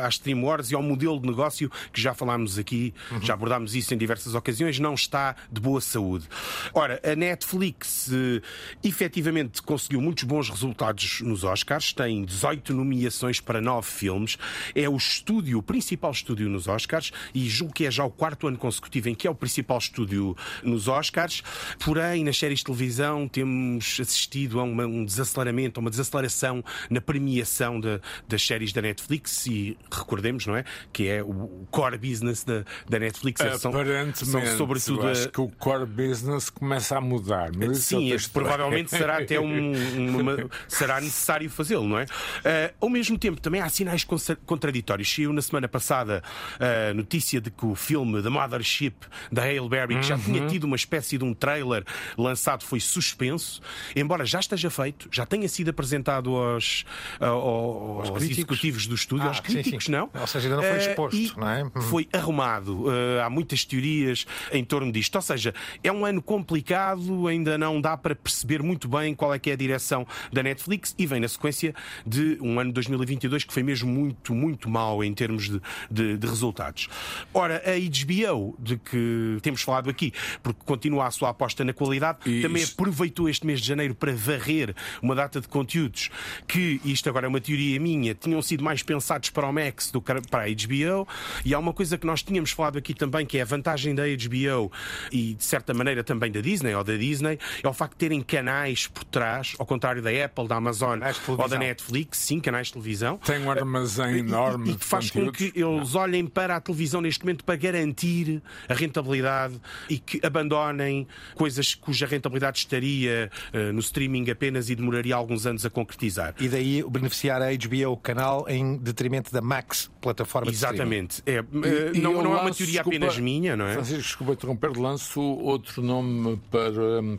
[0.04, 3.22] às Stream Wars e ao modelo de negócio que já falámos aqui, uhum.
[3.22, 6.26] já abordámos isso em diversas ocasiões, não está de boa saúde.
[6.72, 8.40] Ora, a Netflix eh,
[8.82, 14.38] efetivamente conseguiu muitos bons resultados nos Oscars, tem 18 nomeações para 9 filmes,
[14.74, 18.46] é o estúdio, o principal estúdio nos Oscars e julgo que é já o quarto
[18.46, 21.42] ano consecutivo em que é o principal estúdio nos Oscars.
[21.78, 27.00] Porém, nas séries de televisão temos assistido a uma, um desaceleramento, a uma desaceleração na
[27.00, 30.64] premiação de, das séries da Netflix e recordemos, não é?
[30.92, 33.40] Que é o core business da, da Netflix.
[33.40, 35.30] Aparentemente, são, são sobretudo acho a...
[35.30, 37.50] que o core business começa a mudar.
[37.56, 39.72] Mas Sim, provavelmente será até um,
[40.20, 42.04] uma, será necessário fazê-lo, não é?
[42.04, 44.04] Uh, ao mesmo tempo, também há sinais
[44.46, 45.12] contraditórios.
[45.12, 46.19] Saiu na semana passada
[46.58, 48.94] a notícia de que o filme The Mothership
[49.30, 50.22] da Hale Berry, que já uhum.
[50.22, 51.84] tinha tido uma espécie de um trailer
[52.16, 53.60] lançado, foi suspenso,
[53.94, 56.84] embora já esteja feito, já tenha sido apresentado aos,
[57.20, 59.98] aos, aos executivos do estúdio, ah, aos críticos, sim, sim.
[59.98, 60.10] não?
[60.18, 61.62] Ou seja, ainda não foi eh, exposto, uh, não é?
[61.62, 61.82] Uhum.
[61.82, 62.86] Foi arrumado.
[62.86, 65.14] Uh, há muitas teorias em torno disto.
[65.16, 69.38] Ou seja, é um ano complicado, ainda não dá para perceber muito bem qual é
[69.38, 71.74] que é a direção da Netflix e vem na sequência
[72.06, 75.60] de um ano 2022 que foi mesmo muito, muito mau em termos de,
[75.90, 76.88] de, de resultados.
[77.32, 82.18] Ora, a HBO, de que temos falado aqui, porque continua a sua aposta na qualidade,
[82.42, 86.10] também aproveitou este mês de janeiro para varrer uma data de conteúdos
[86.46, 90.00] que, isto agora é uma teoria minha, tinham sido mais pensados para o Max do
[90.00, 91.06] que para a HBO.
[91.44, 94.02] E há uma coisa que nós tínhamos falado aqui também, que é a vantagem da
[94.04, 94.72] HBO
[95.12, 98.20] e, de certa maneira, também da Disney ou da Disney, é o facto de terem
[98.20, 102.74] canais por trás, ao contrário da Apple, da Amazon ou da Netflix, sim, canais de
[102.74, 103.18] televisão.
[103.18, 104.72] Tem um armazém enorme.
[104.72, 108.74] E, que faz com que eles olhem para a televisão neste momento para garantir a
[108.74, 115.46] rentabilidade e que abandonem coisas cuja rentabilidade estaria uh, no streaming apenas e demoraria alguns
[115.46, 116.34] anos a concretizar.
[116.38, 121.22] E daí beneficiar a HBO canal em detrimento da Max, plataforma Exatamente.
[121.26, 121.46] É, uh,
[121.94, 123.74] e, não, não é uma teoria desculpa, apenas minha, não é?
[123.74, 126.72] Francisco, desculpa interromper, lanço outro nome para,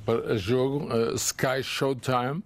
[0.06, 2.44] para jogo, uh, Sky Showtime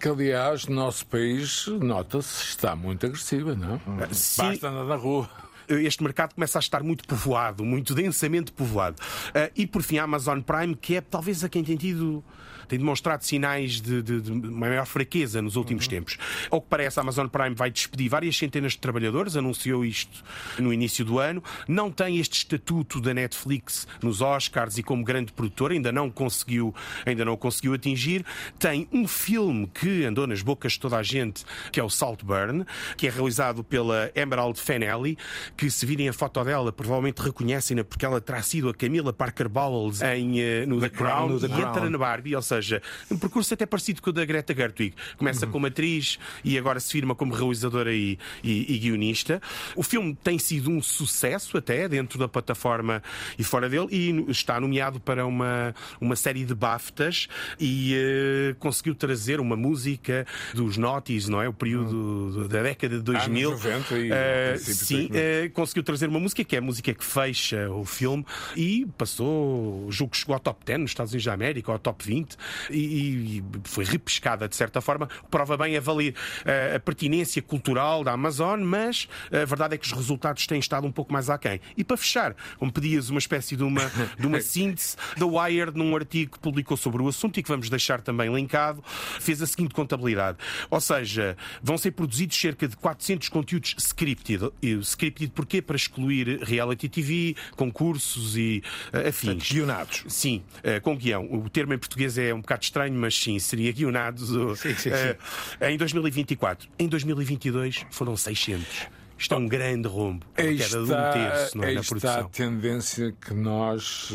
[0.00, 3.78] que, aliás, no nosso país, nota-se, está muito agressiva, não?
[4.12, 4.42] Sim.
[4.42, 5.28] Basta andar na rua
[5.68, 8.96] este mercado começa a estar muito povoado, muito densamente povoado.
[9.28, 12.24] Uh, e por fim, a Amazon Prime, que é talvez a quem tem tido
[12.70, 15.90] tem demonstrado sinais de, de, de maior fraqueza nos últimos uhum.
[15.90, 16.16] tempos.
[16.48, 20.22] Ao que parece, a Amazon Prime vai despedir várias centenas de trabalhadores, anunciou isto
[20.56, 21.42] no início do ano.
[21.66, 26.72] Não tem este estatuto da Netflix nos Oscars e como grande produtora, ainda não conseguiu,
[27.04, 28.24] ainda não conseguiu atingir.
[28.56, 32.64] Tem um filme que andou nas bocas de toda a gente, que é o Saltburn,
[32.96, 35.18] que é realizado pela Emerald Fennelly,
[35.56, 39.48] que se virem a foto dela, provavelmente reconhecem-na porque ela terá sido a Camila Parker
[39.48, 41.68] Bowles em, uh, no The, The Crown, Crown no The e Crown.
[41.68, 44.94] entra na Barbie, ou seja, seja, um percurso até parecido com o da Greta Gerwig.
[45.16, 45.52] Começa uhum.
[45.52, 49.40] como atriz e agora se firma como realizadora e, e, e, guionista.
[49.74, 53.02] O filme tem sido um sucesso até dentro da plataforma
[53.38, 58.94] e fora dele e está nomeado para uma, uma série de BAFTAs e uh, conseguiu
[58.94, 61.48] trazer uma música dos Naughties, não é?
[61.48, 62.48] O período uhum.
[62.48, 63.50] da década de 2000.
[63.50, 67.70] 90 e, uh, sim, uh, conseguiu trazer uma música que é a música que fecha
[67.70, 68.24] o filme
[68.56, 72.04] e passou, julgo que chegou ao top 10 nos Estados Unidos da América, ao top
[72.04, 72.36] 20
[72.70, 75.08] e, e foi repescada de certa forma.
[75.30, 79.86] Prova bem a, valer, a, a pertinência cultural da Amazon, mas a verdade é que
[79.86, 81.60] os resultados têm estado um pouco mais aquém.
[81.76, 85.94] E para fechar, como pedias uma espécie de uma, de uma síntese, The Wired, num
[85.94, 88.82] artigo que publicou sobre o assunto e que vamos deixar também linkado,
[89.20, 90.38] fez a seguinte contabilidade.
[90.70, 94.50] Ou seja, vão ser produzidos cerca de 400 conteúdos scripted.
[94.82, 95.62] Scripted porquê?
[95.62, 99.50] Para excluir reality TV, concursos e uh, afins.
[99.50, 100.04] Guionados.
[100.08, 101.26] Sim, uh, com guião.
[101.32, 104.24] O termo em português é um bocado estranho, mas sim, seria guionado
[104.56, 104.90] sim, sim, sim.
[104.90, 106.68] Uh, em 2024.
[106.78, 108.88] Em 2022 foram 600.
[109.20, 110.24] Isto é um grande rombo.
[110.36, 112.28] A Aí queda de um está, terço não é, na está a produção.
[112.30, 114.10] tendência que nós,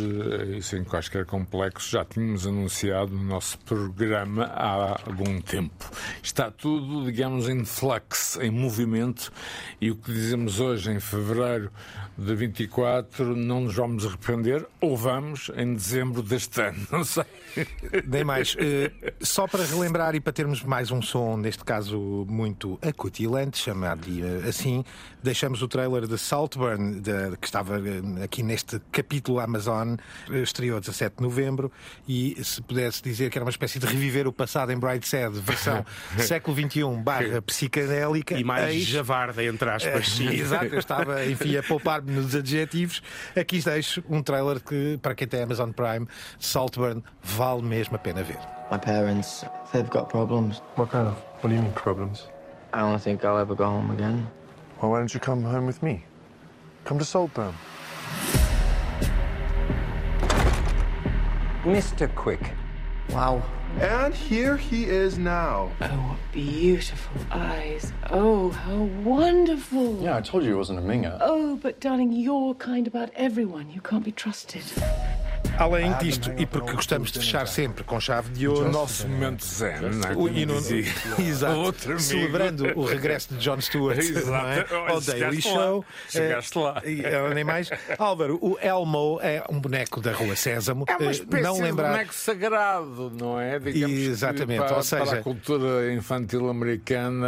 [0.57, 5.91] eh, sem quaisquer complexos, já tínhamos anunciado no nosso programa há algum tempo.
[6.23, 9.31] Está tudo, digamos, em flux, em movimento,
[9.79, 11.71] e o que dizemos hoje, em fevereiro
[12.17, 17.25] de 24, não nos vamos arrepender, ou vamos em dezembro deste ano, não sei.
[18.07, 18.55] Nem mais.
[18.57, 18.91] Eh,
[19.21, 24.07] só para relembrar e para termos mais um som, neste caso muito acutilante, chamado
[24.49, 24.83] assim,
[25.23, 29.95] deixamos o trailer de Saltburn, de- que estava eh, aqui neste capítulo Amazon,
[30.31, 31.71] eh, estreou 17 de novembro,
[32.07, 35.85] e se pudesse dizer que era uma espécie de reviver o passado em Brightside, versão
[36.19, 38.37] século XXI barra psicadélica.
[38.37, 40.07] E mais eis- javarda, entre aspas.
[40.09, 40.27] sim.
[40.35, 43.01] Exato, eu estava, enfim, a poupar-me nos adjetivos.
[43.35, 46.07] Aqui deixo um trailer que, para quem tem Amazon Prime,
[46.39, 48.37] Saltburn, vale mesmo a pena ver.
[48.71, 50.61] My parents, they've got problems.
[50.77, 51.15] What kind of?
[51.43, 52.27] What do you mean problems?
[52.73, 54.27] I don't think I'll ever go home again.
[54.85, 56.05] Well, why don't you come home with me?
[56.83, 57.55] Come to Saltburn.
[61.63, 62.13] Mr.
[62.13, 62.51] Quick.
[63.09, 63.41] Wow.
[63.79, 65.71] And here he is now.
[65.81, 67.93] Oh, beautiful eyes.
[68.11, 70.03] Oh, how wonderful.
[70.03, 71.17] Yeah, I told you he wasn't a minger.
[71.19, 73.71] Oh, but darling, you're kind about everyone.
[73.71, 74.61] You can't be trusted.
[75.57, 79.45] Além disto, e porque gostamos de fechar sempre com chave de ouro, O nosso momento
[79.45, 80.15] zen, não é?
[80.15, 80.55] O- e no-
[81.19, 81.57] Exato.
[81.57, 81.99] outro amigo.
[82.01, 84.91] Celebrando o regresso de John Stewart é?
[84.91, 85.41] Ao Daily.
[85.41, 85.85] Show.
[86.09, 86.81] Chegaste lá.
[86.83, 86.91] Eh,
[87.31, 87.69] e, nem mais.
[87.97, 90.85] Álvaro, o Elmo é um boneco da Rua Sésamo.
[90.87, 91.87] É uma Eh, espécie não lembrar...
[91.89, 93.59] de boneco sagrado, não é?
[93.59, 97.27] Digamos que Exatamente, para, ou seja- para a cultura infantil americana,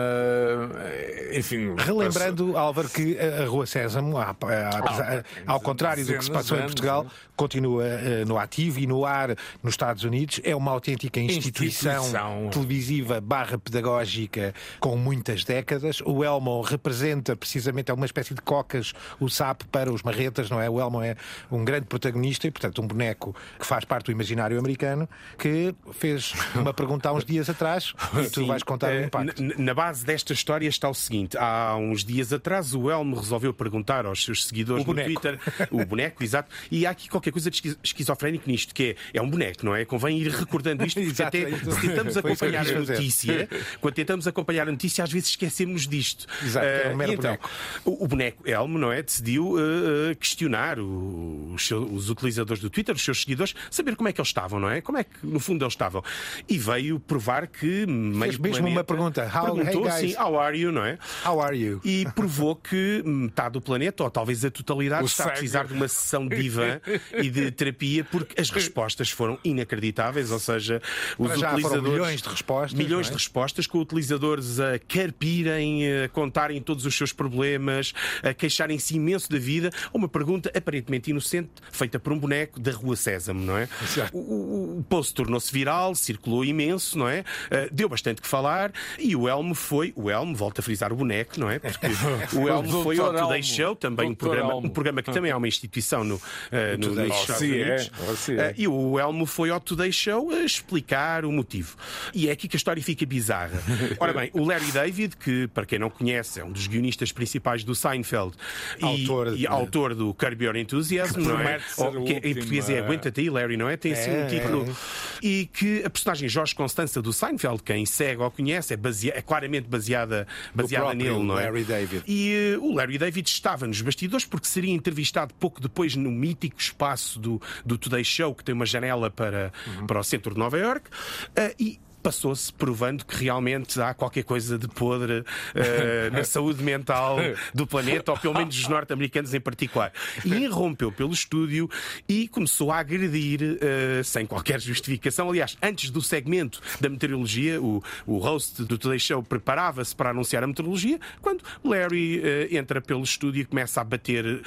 [0.85, 1.73] eh, enfim.
[1.77, 6.57] Relembrando, Álvaro, que a Rua Sésamo, a- a- a- ao contrário do que se passou
[6.57, 7.05] em Portugal?
[7.37, 9.29] Continua eh, no ativo e no ar
[9.63, 10.41] nos Estados Unidos.
[10.43, 12.49] É uma autêntica instituição, Instituição.
[12.49, 16.01] televisiva barra pedagógica com muitas décadas.
[16.05, 20.59] O Elmo representa precisamente é uma espécie de cocas, o sapo para os marretas, não
[20.59, 20.69] é?
[20.69, 21.15] O Elmo é
[21.51, 25.07] um grande protagonista e, portanto, um boneco que faz parte do imaginário americano
[25.37, 29.05] que fez uma pergunta há uns dias atrás e tu Sim, vais contar o eh,
[29.05, 29.41] impacto.
[29.43, 33.53] na- Na base desta história está o seguinte: há uns dias atrás o Elmo resolveu
[33.53, 34.93] perguntar aos seus seguidores no.
[34.95, 39.17] Twitter, o boneco, exato, e há aqui qualquer coisa de esquiz- esquizofrénico nisto, que é,
[39.19, 39.85] é um boneco, não é?
[39.85, 43.49] Convém ir recordando isto, porque Exato, até se tentamos acompanhar a notícia,
[43.81, 46.25] quando tentamos acompanhar a notícia, às vezes esquecemos disto.
[46.43, 47.49] Exato, é um Eh, mero então, boneco.
[47.85, 49.01] O, o boneco Elmo, não é?
[49.01, 54.09] Decidiu eh, questionar o- os, seus- os utilizadores do Twitter, os seus seguidores, saber como
[54.09, 54.81] é que eles estavam, não é?
[54.81, 56.03] Como é que, no fundo, eles estavam.
[56.47, 59.23] E veio provar que meio Fez mesmo uma pergunta.
[59.33, 60.11] How- perguntou hey, guys.
[60.11, 60.97] sim, how are you, não é?
[61.25, 61.81] How are you?
[61.83, 65.37] E provou que metade do planeta, ou talvez a totalidade, O está a cego.
[65.37, 66.79] precisar de uma sessão de divã
[67.23, 70.81] e de terapia, porque as respostas foram inacreditáveis, ou seja,
[71.17, 71.91] os Para utilizadores.
[71.91, 73.09] milhões de respostas, Milhões é?
[73.09, 77.93] de respostas, com utilizadores a carpirem, a contarem todos os seus problemas,
[78.23, 79.69] a queixarem-se imenso da vida.
[79.93, 83.67] Uma pergunta aparentemente inocente, feita por um boneco da Rua Sésamo, não é?
[84.13, 87.23] O, o- o post tornou-se viral, circulou imenso, não é?
[87.51, 89.93] Ah, deu bastante que falar e o Elmo foi.
[89.95, 91.59] O Elmo, volta a frisar o boneco, não é?
[91.59, 91.87] Porque
[92.37, 93.13] o Elmo foi ao.
[93.13, 93.41] Today.
[93.43, 97.25] Show, também um programa, um programa que também é uma instituição no, ah, no, Today
[97.25, 97.35] Show.
[97.35, 98.41] Sim, é.
[98.41, 98.49] É.
[98.49, 101.75] Ah, e o Elmo foi ao Today Show a explicar o motivo.
[102.13, 103.61] E é aqui que a história fica bizarra.
[103.99, 107.63] Ora bem, o Larry David, que para quem não conhece, é um dos guionistas principais
[107.63, 108.33] do Seinfeld
[108.79, 111.59] e Autor e autor do Curb Your Enthusiasm, Que não é?
[111.77, 112.79] Ou que em português é é.
[112.79, 113.75] Aguenta-te aí, Larry, não é?
[113.77, 114.69] Tem assim É, um título.
[114.69, 115.25] é.
[115.25, 119.21] E que a personagem Jorge Constança do Seinfeld, quem segue ou conhece, é, basea- é
[119.21, 121.43] claramente baseada, baseada nele, não é?
[121.45, 122.03] Larry David.
[122.07, 126.59] E eh, o Larry David estava nos bastidores porque seria entrevistado pouco depois no mítico
[126.59, 129.87] espaço do, do Today Show, que tem uma janela para, Uhum.
[129.87, 130.89] para o centro de Nova York.
[131.35, 135.23] eh, e passou-se provando que realmente há qualquer coisa de podre
[135.53, 137.17] eh, na saúde mental
[137.53, 139.91] do planeta, ou pelo menos dos norte-americanos em particular.
[140.23, 141.69] E irrompeu pelo estúdio
[142.07, 145.29] e começou a agredir eh, sem qualquer justificação.
[145.29, 150.43] Aliás, antes do segmento da meteorologia, o, o host do Today Show preparava-se para anunciar
[150.43, 154.41] a meteorologia, quando Larry eh, entra pelo estúdio e começa a bater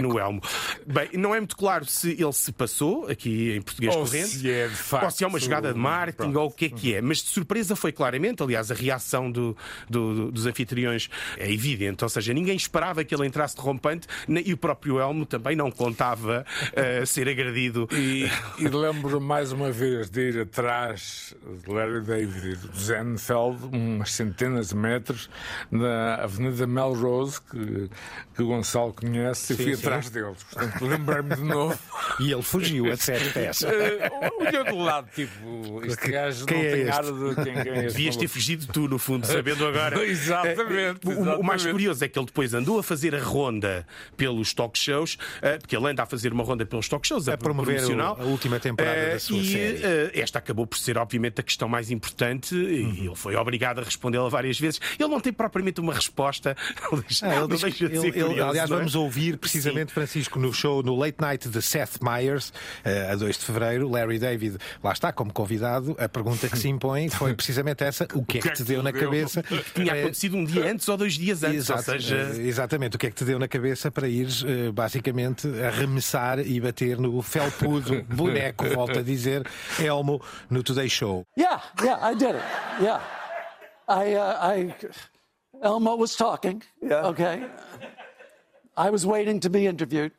[0.00, 0.40] No no elmo.
[0.86, 4.50] Bem, não é muito claro se ele se passou, aqui em português Ou corrente, se
[4.50, 6.40] é, de facto, ou se é uma jogada de marketing, pronto.
[6.40, 7.02] ou o que é que é.
[7.04, 9.56] Mas de surpresa foi claramente, aliás, a reação do-
[9.88, 12.02] do- do- dos anfitriões é evidente.
[12.04, 15.54] Ou seja, ninguém esperava que ele entrasse de rompante nem- e o próprio Elmo também
[15.56, 17.88] não contava eh, ser agredido.
[17.92, 18.28] E,
[18.58, 21.34] e lembro mais uma vez de ir atrás
[21.64, 25.28] de Larry David e do Zenfeld, umas centenas de metros,
[25.70, 27.90] na Avenida Melrose, que,
[28.34, 29.80] que o Gonçalo conhece, e Sim, fui sim.
[29.86, 30.42] atrás deles.
[30.44, 31.78] Portanto, lembrei-me de novo.
[32.20, 33.32] E ele fugiu a sério.
[33.34, 37.82] Eh, Olhou do lado, tipo, este gajo Quem não é tem adivinhar de quem, é
[37.82, 40.02] Devias ter fugido tu, no fundo, sabendo agora.
[40.06, 41.70] Exatamente, O- O, o mais exatamente.
[41.72, 45.76] curioso é que ele depois andou a fazer a ronda pelos talk shows, eh, porque
[45.76, 48.16] ele anda a fazer uma ronda pelos talk shows, A promover promocional.
[48.18, 49.80] o- a última temporada Eh, da sua e, série.
[49.82, 53.82] eh, esta acabou por ser, obviamente, a questão mais importante e ele foi obrigado a
[53.82, 54.80] respondê-la várias vezes.
[54.98, 56.56] Ele não tem propriamente uma resposta.
[57.22, 58.74] Ah, ele diz ele- ele- curioso, aliás, é?
[58.74, 62.52] vamos ouvir precisamente Francisco no show no Late Night de Seth Meyers,
[63.10, 63.88] a 2 de fevereiro.
[63.90, 65.94] Larry David, lá está, como convidado.
[65.98, 68.92] A pergunta que se impõe foi precisamente essa: o que é que te deu na
[68.92, 69.42] cabeça?
[69.74, 72.16] Tinha acontecido um dia antes ou dois dias antes, Exato, ou seja.
[72.16, 76.38] eh, exatamente, o que é que te deu na cabeça para ires eh, basicamente arremessar
[76.40, 79.46] e bater no felpudo boneco, volta a dizer,
[79.82, 80.20] Elmo,
[80.50, 81.24] no Today Show.
[81.38, 82.44] Yeah, yeah, I did it.
[82.80, 83.00] Yeah.
[83.86, 84.74] I, uh, I,
[85.62, 86.62] Elmo was talking.
[86.82, 87.06] Yeah.
[87.08, 87.46] Okay.
[88.76, 90.12] I was waiting to be interviewed.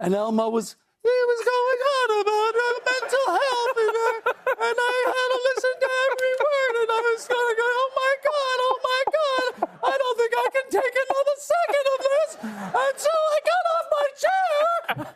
[0.00, 2.54] And Elmo was, he was going on about
[2.86, 3.78] mental health.
[3.86, 6.74] And, uh, and I had to listen to every word.
[6.80, 9.50] And I was going to go, oh my God, oh my God.
[9.84, 12.30] I don't think I can take another second of this.
[12.72, 15.14] And so I got off my chair.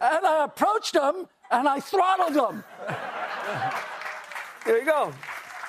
[0.00, 2.64] And I approached him and I throttled him.
[4.66, 5.12] There you go.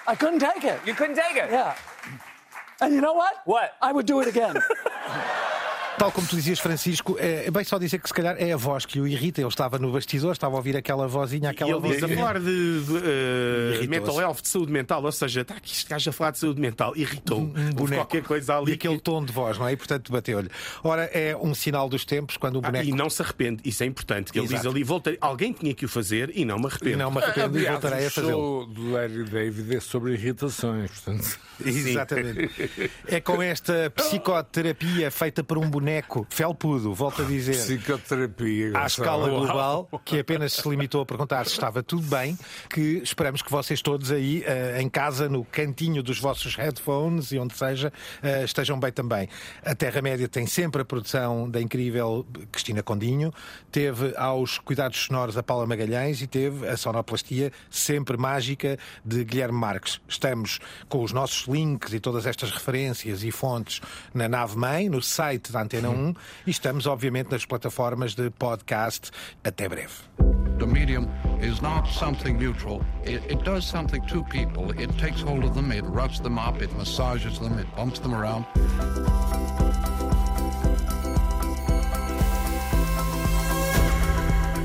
[0.07, 0.79] I couldn't take it.
[0.85, 1.49] You couldn't take it.
[1.51, 1.75] Yeah.
[2.81, 3.41] And you know what?
[3.45, 3.75] What?
[3.81, 4.55] I would do it again.
[5.97, 8.85] Tal como tu dizias, Francisco, é bem só dizer que se calhar é a voz
[8.85, 9.39] que o irrita.
[9.39, 12.39] Ele estava no bastidor, estava a ouvir aquela vozinha, E aquela ele diz a falar
[12.39, 12.93] de, de,
[13.75, 13.87] Irritou-se.
[13.87, 16.59] mental health, de saúde mental, ou seja, está aqui este gajo a falar de saúde
[16.59, 17.95] mental, irritou um boneco.
[18.01, 18.71] qualquer coisa ali.
[18.71, 19.71] E aquele tom de voz, não é?
[19.71, 20.49] E portanto bateu-lhe.
[20.83, 22.89] Ora, é um sinal dos tempos quando um Ah, boneco.
[22.89, 24.33] e não se arrepende, isso é importante.
[24.33, 24.61] Que ele Exato.
[24.63, 26.91] diz ali: voltei, alguém tinha que o fazer e não me arrependo.
[26.91, 28.31] E não me arrependo e Aliás, voltarei a o fazê-lo.
[28.37, 31.39] show do Larry David é sobre irritações, portanto.
[31.65, 32.91] Exatamente.
[33.07, 35.84] É com esta psicoterapia feita por um boneco
[36.29, 37.53] felpudo, volto a dizer.
[37.53, 38.71] Psicoterapia.
[38.75, 39.39] À escala Uau.
[39.39, 42.37] global, que apenas se limitou a perguntar se estava tudo bem,
[42.69, 47.39] que esperamos que vocês todos aí eh, em casa, no cantinho dos vossos headphones e
[47.39, 49.27] onde seja, eh, estejam bem também.
[49.63, 53.33] A Terra-média tem sempre a produção da incrível Cristina Condinho,
[53.71, 59.57] teve aos cuidados sonoros a Paula Magalhães e teve a sonoplastia sempre mágica de Guilherme
[59.57, 59.99] Marques.
[60.07, 63.81] Estamos com os nossos links e todas estas referências e fontes
[64.13, 66.15] na nave-mãe, no site da Antena 1
[66.47, 69.11] e estamos, obviamente, nas plataformas de podcast.
[69.43, 69.91] Até breve.
[70.57, 71.09] The medium
[71.41, 72.81] is not something neutral.
[73.03, 74.71] It, it does something to people.
[74.79, 78.15] It takes hold of them, it roughs them up, it massages them, it bumps them
[78.15, 78.45] around.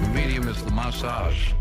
[0.00, 1.52] The medium is the massage.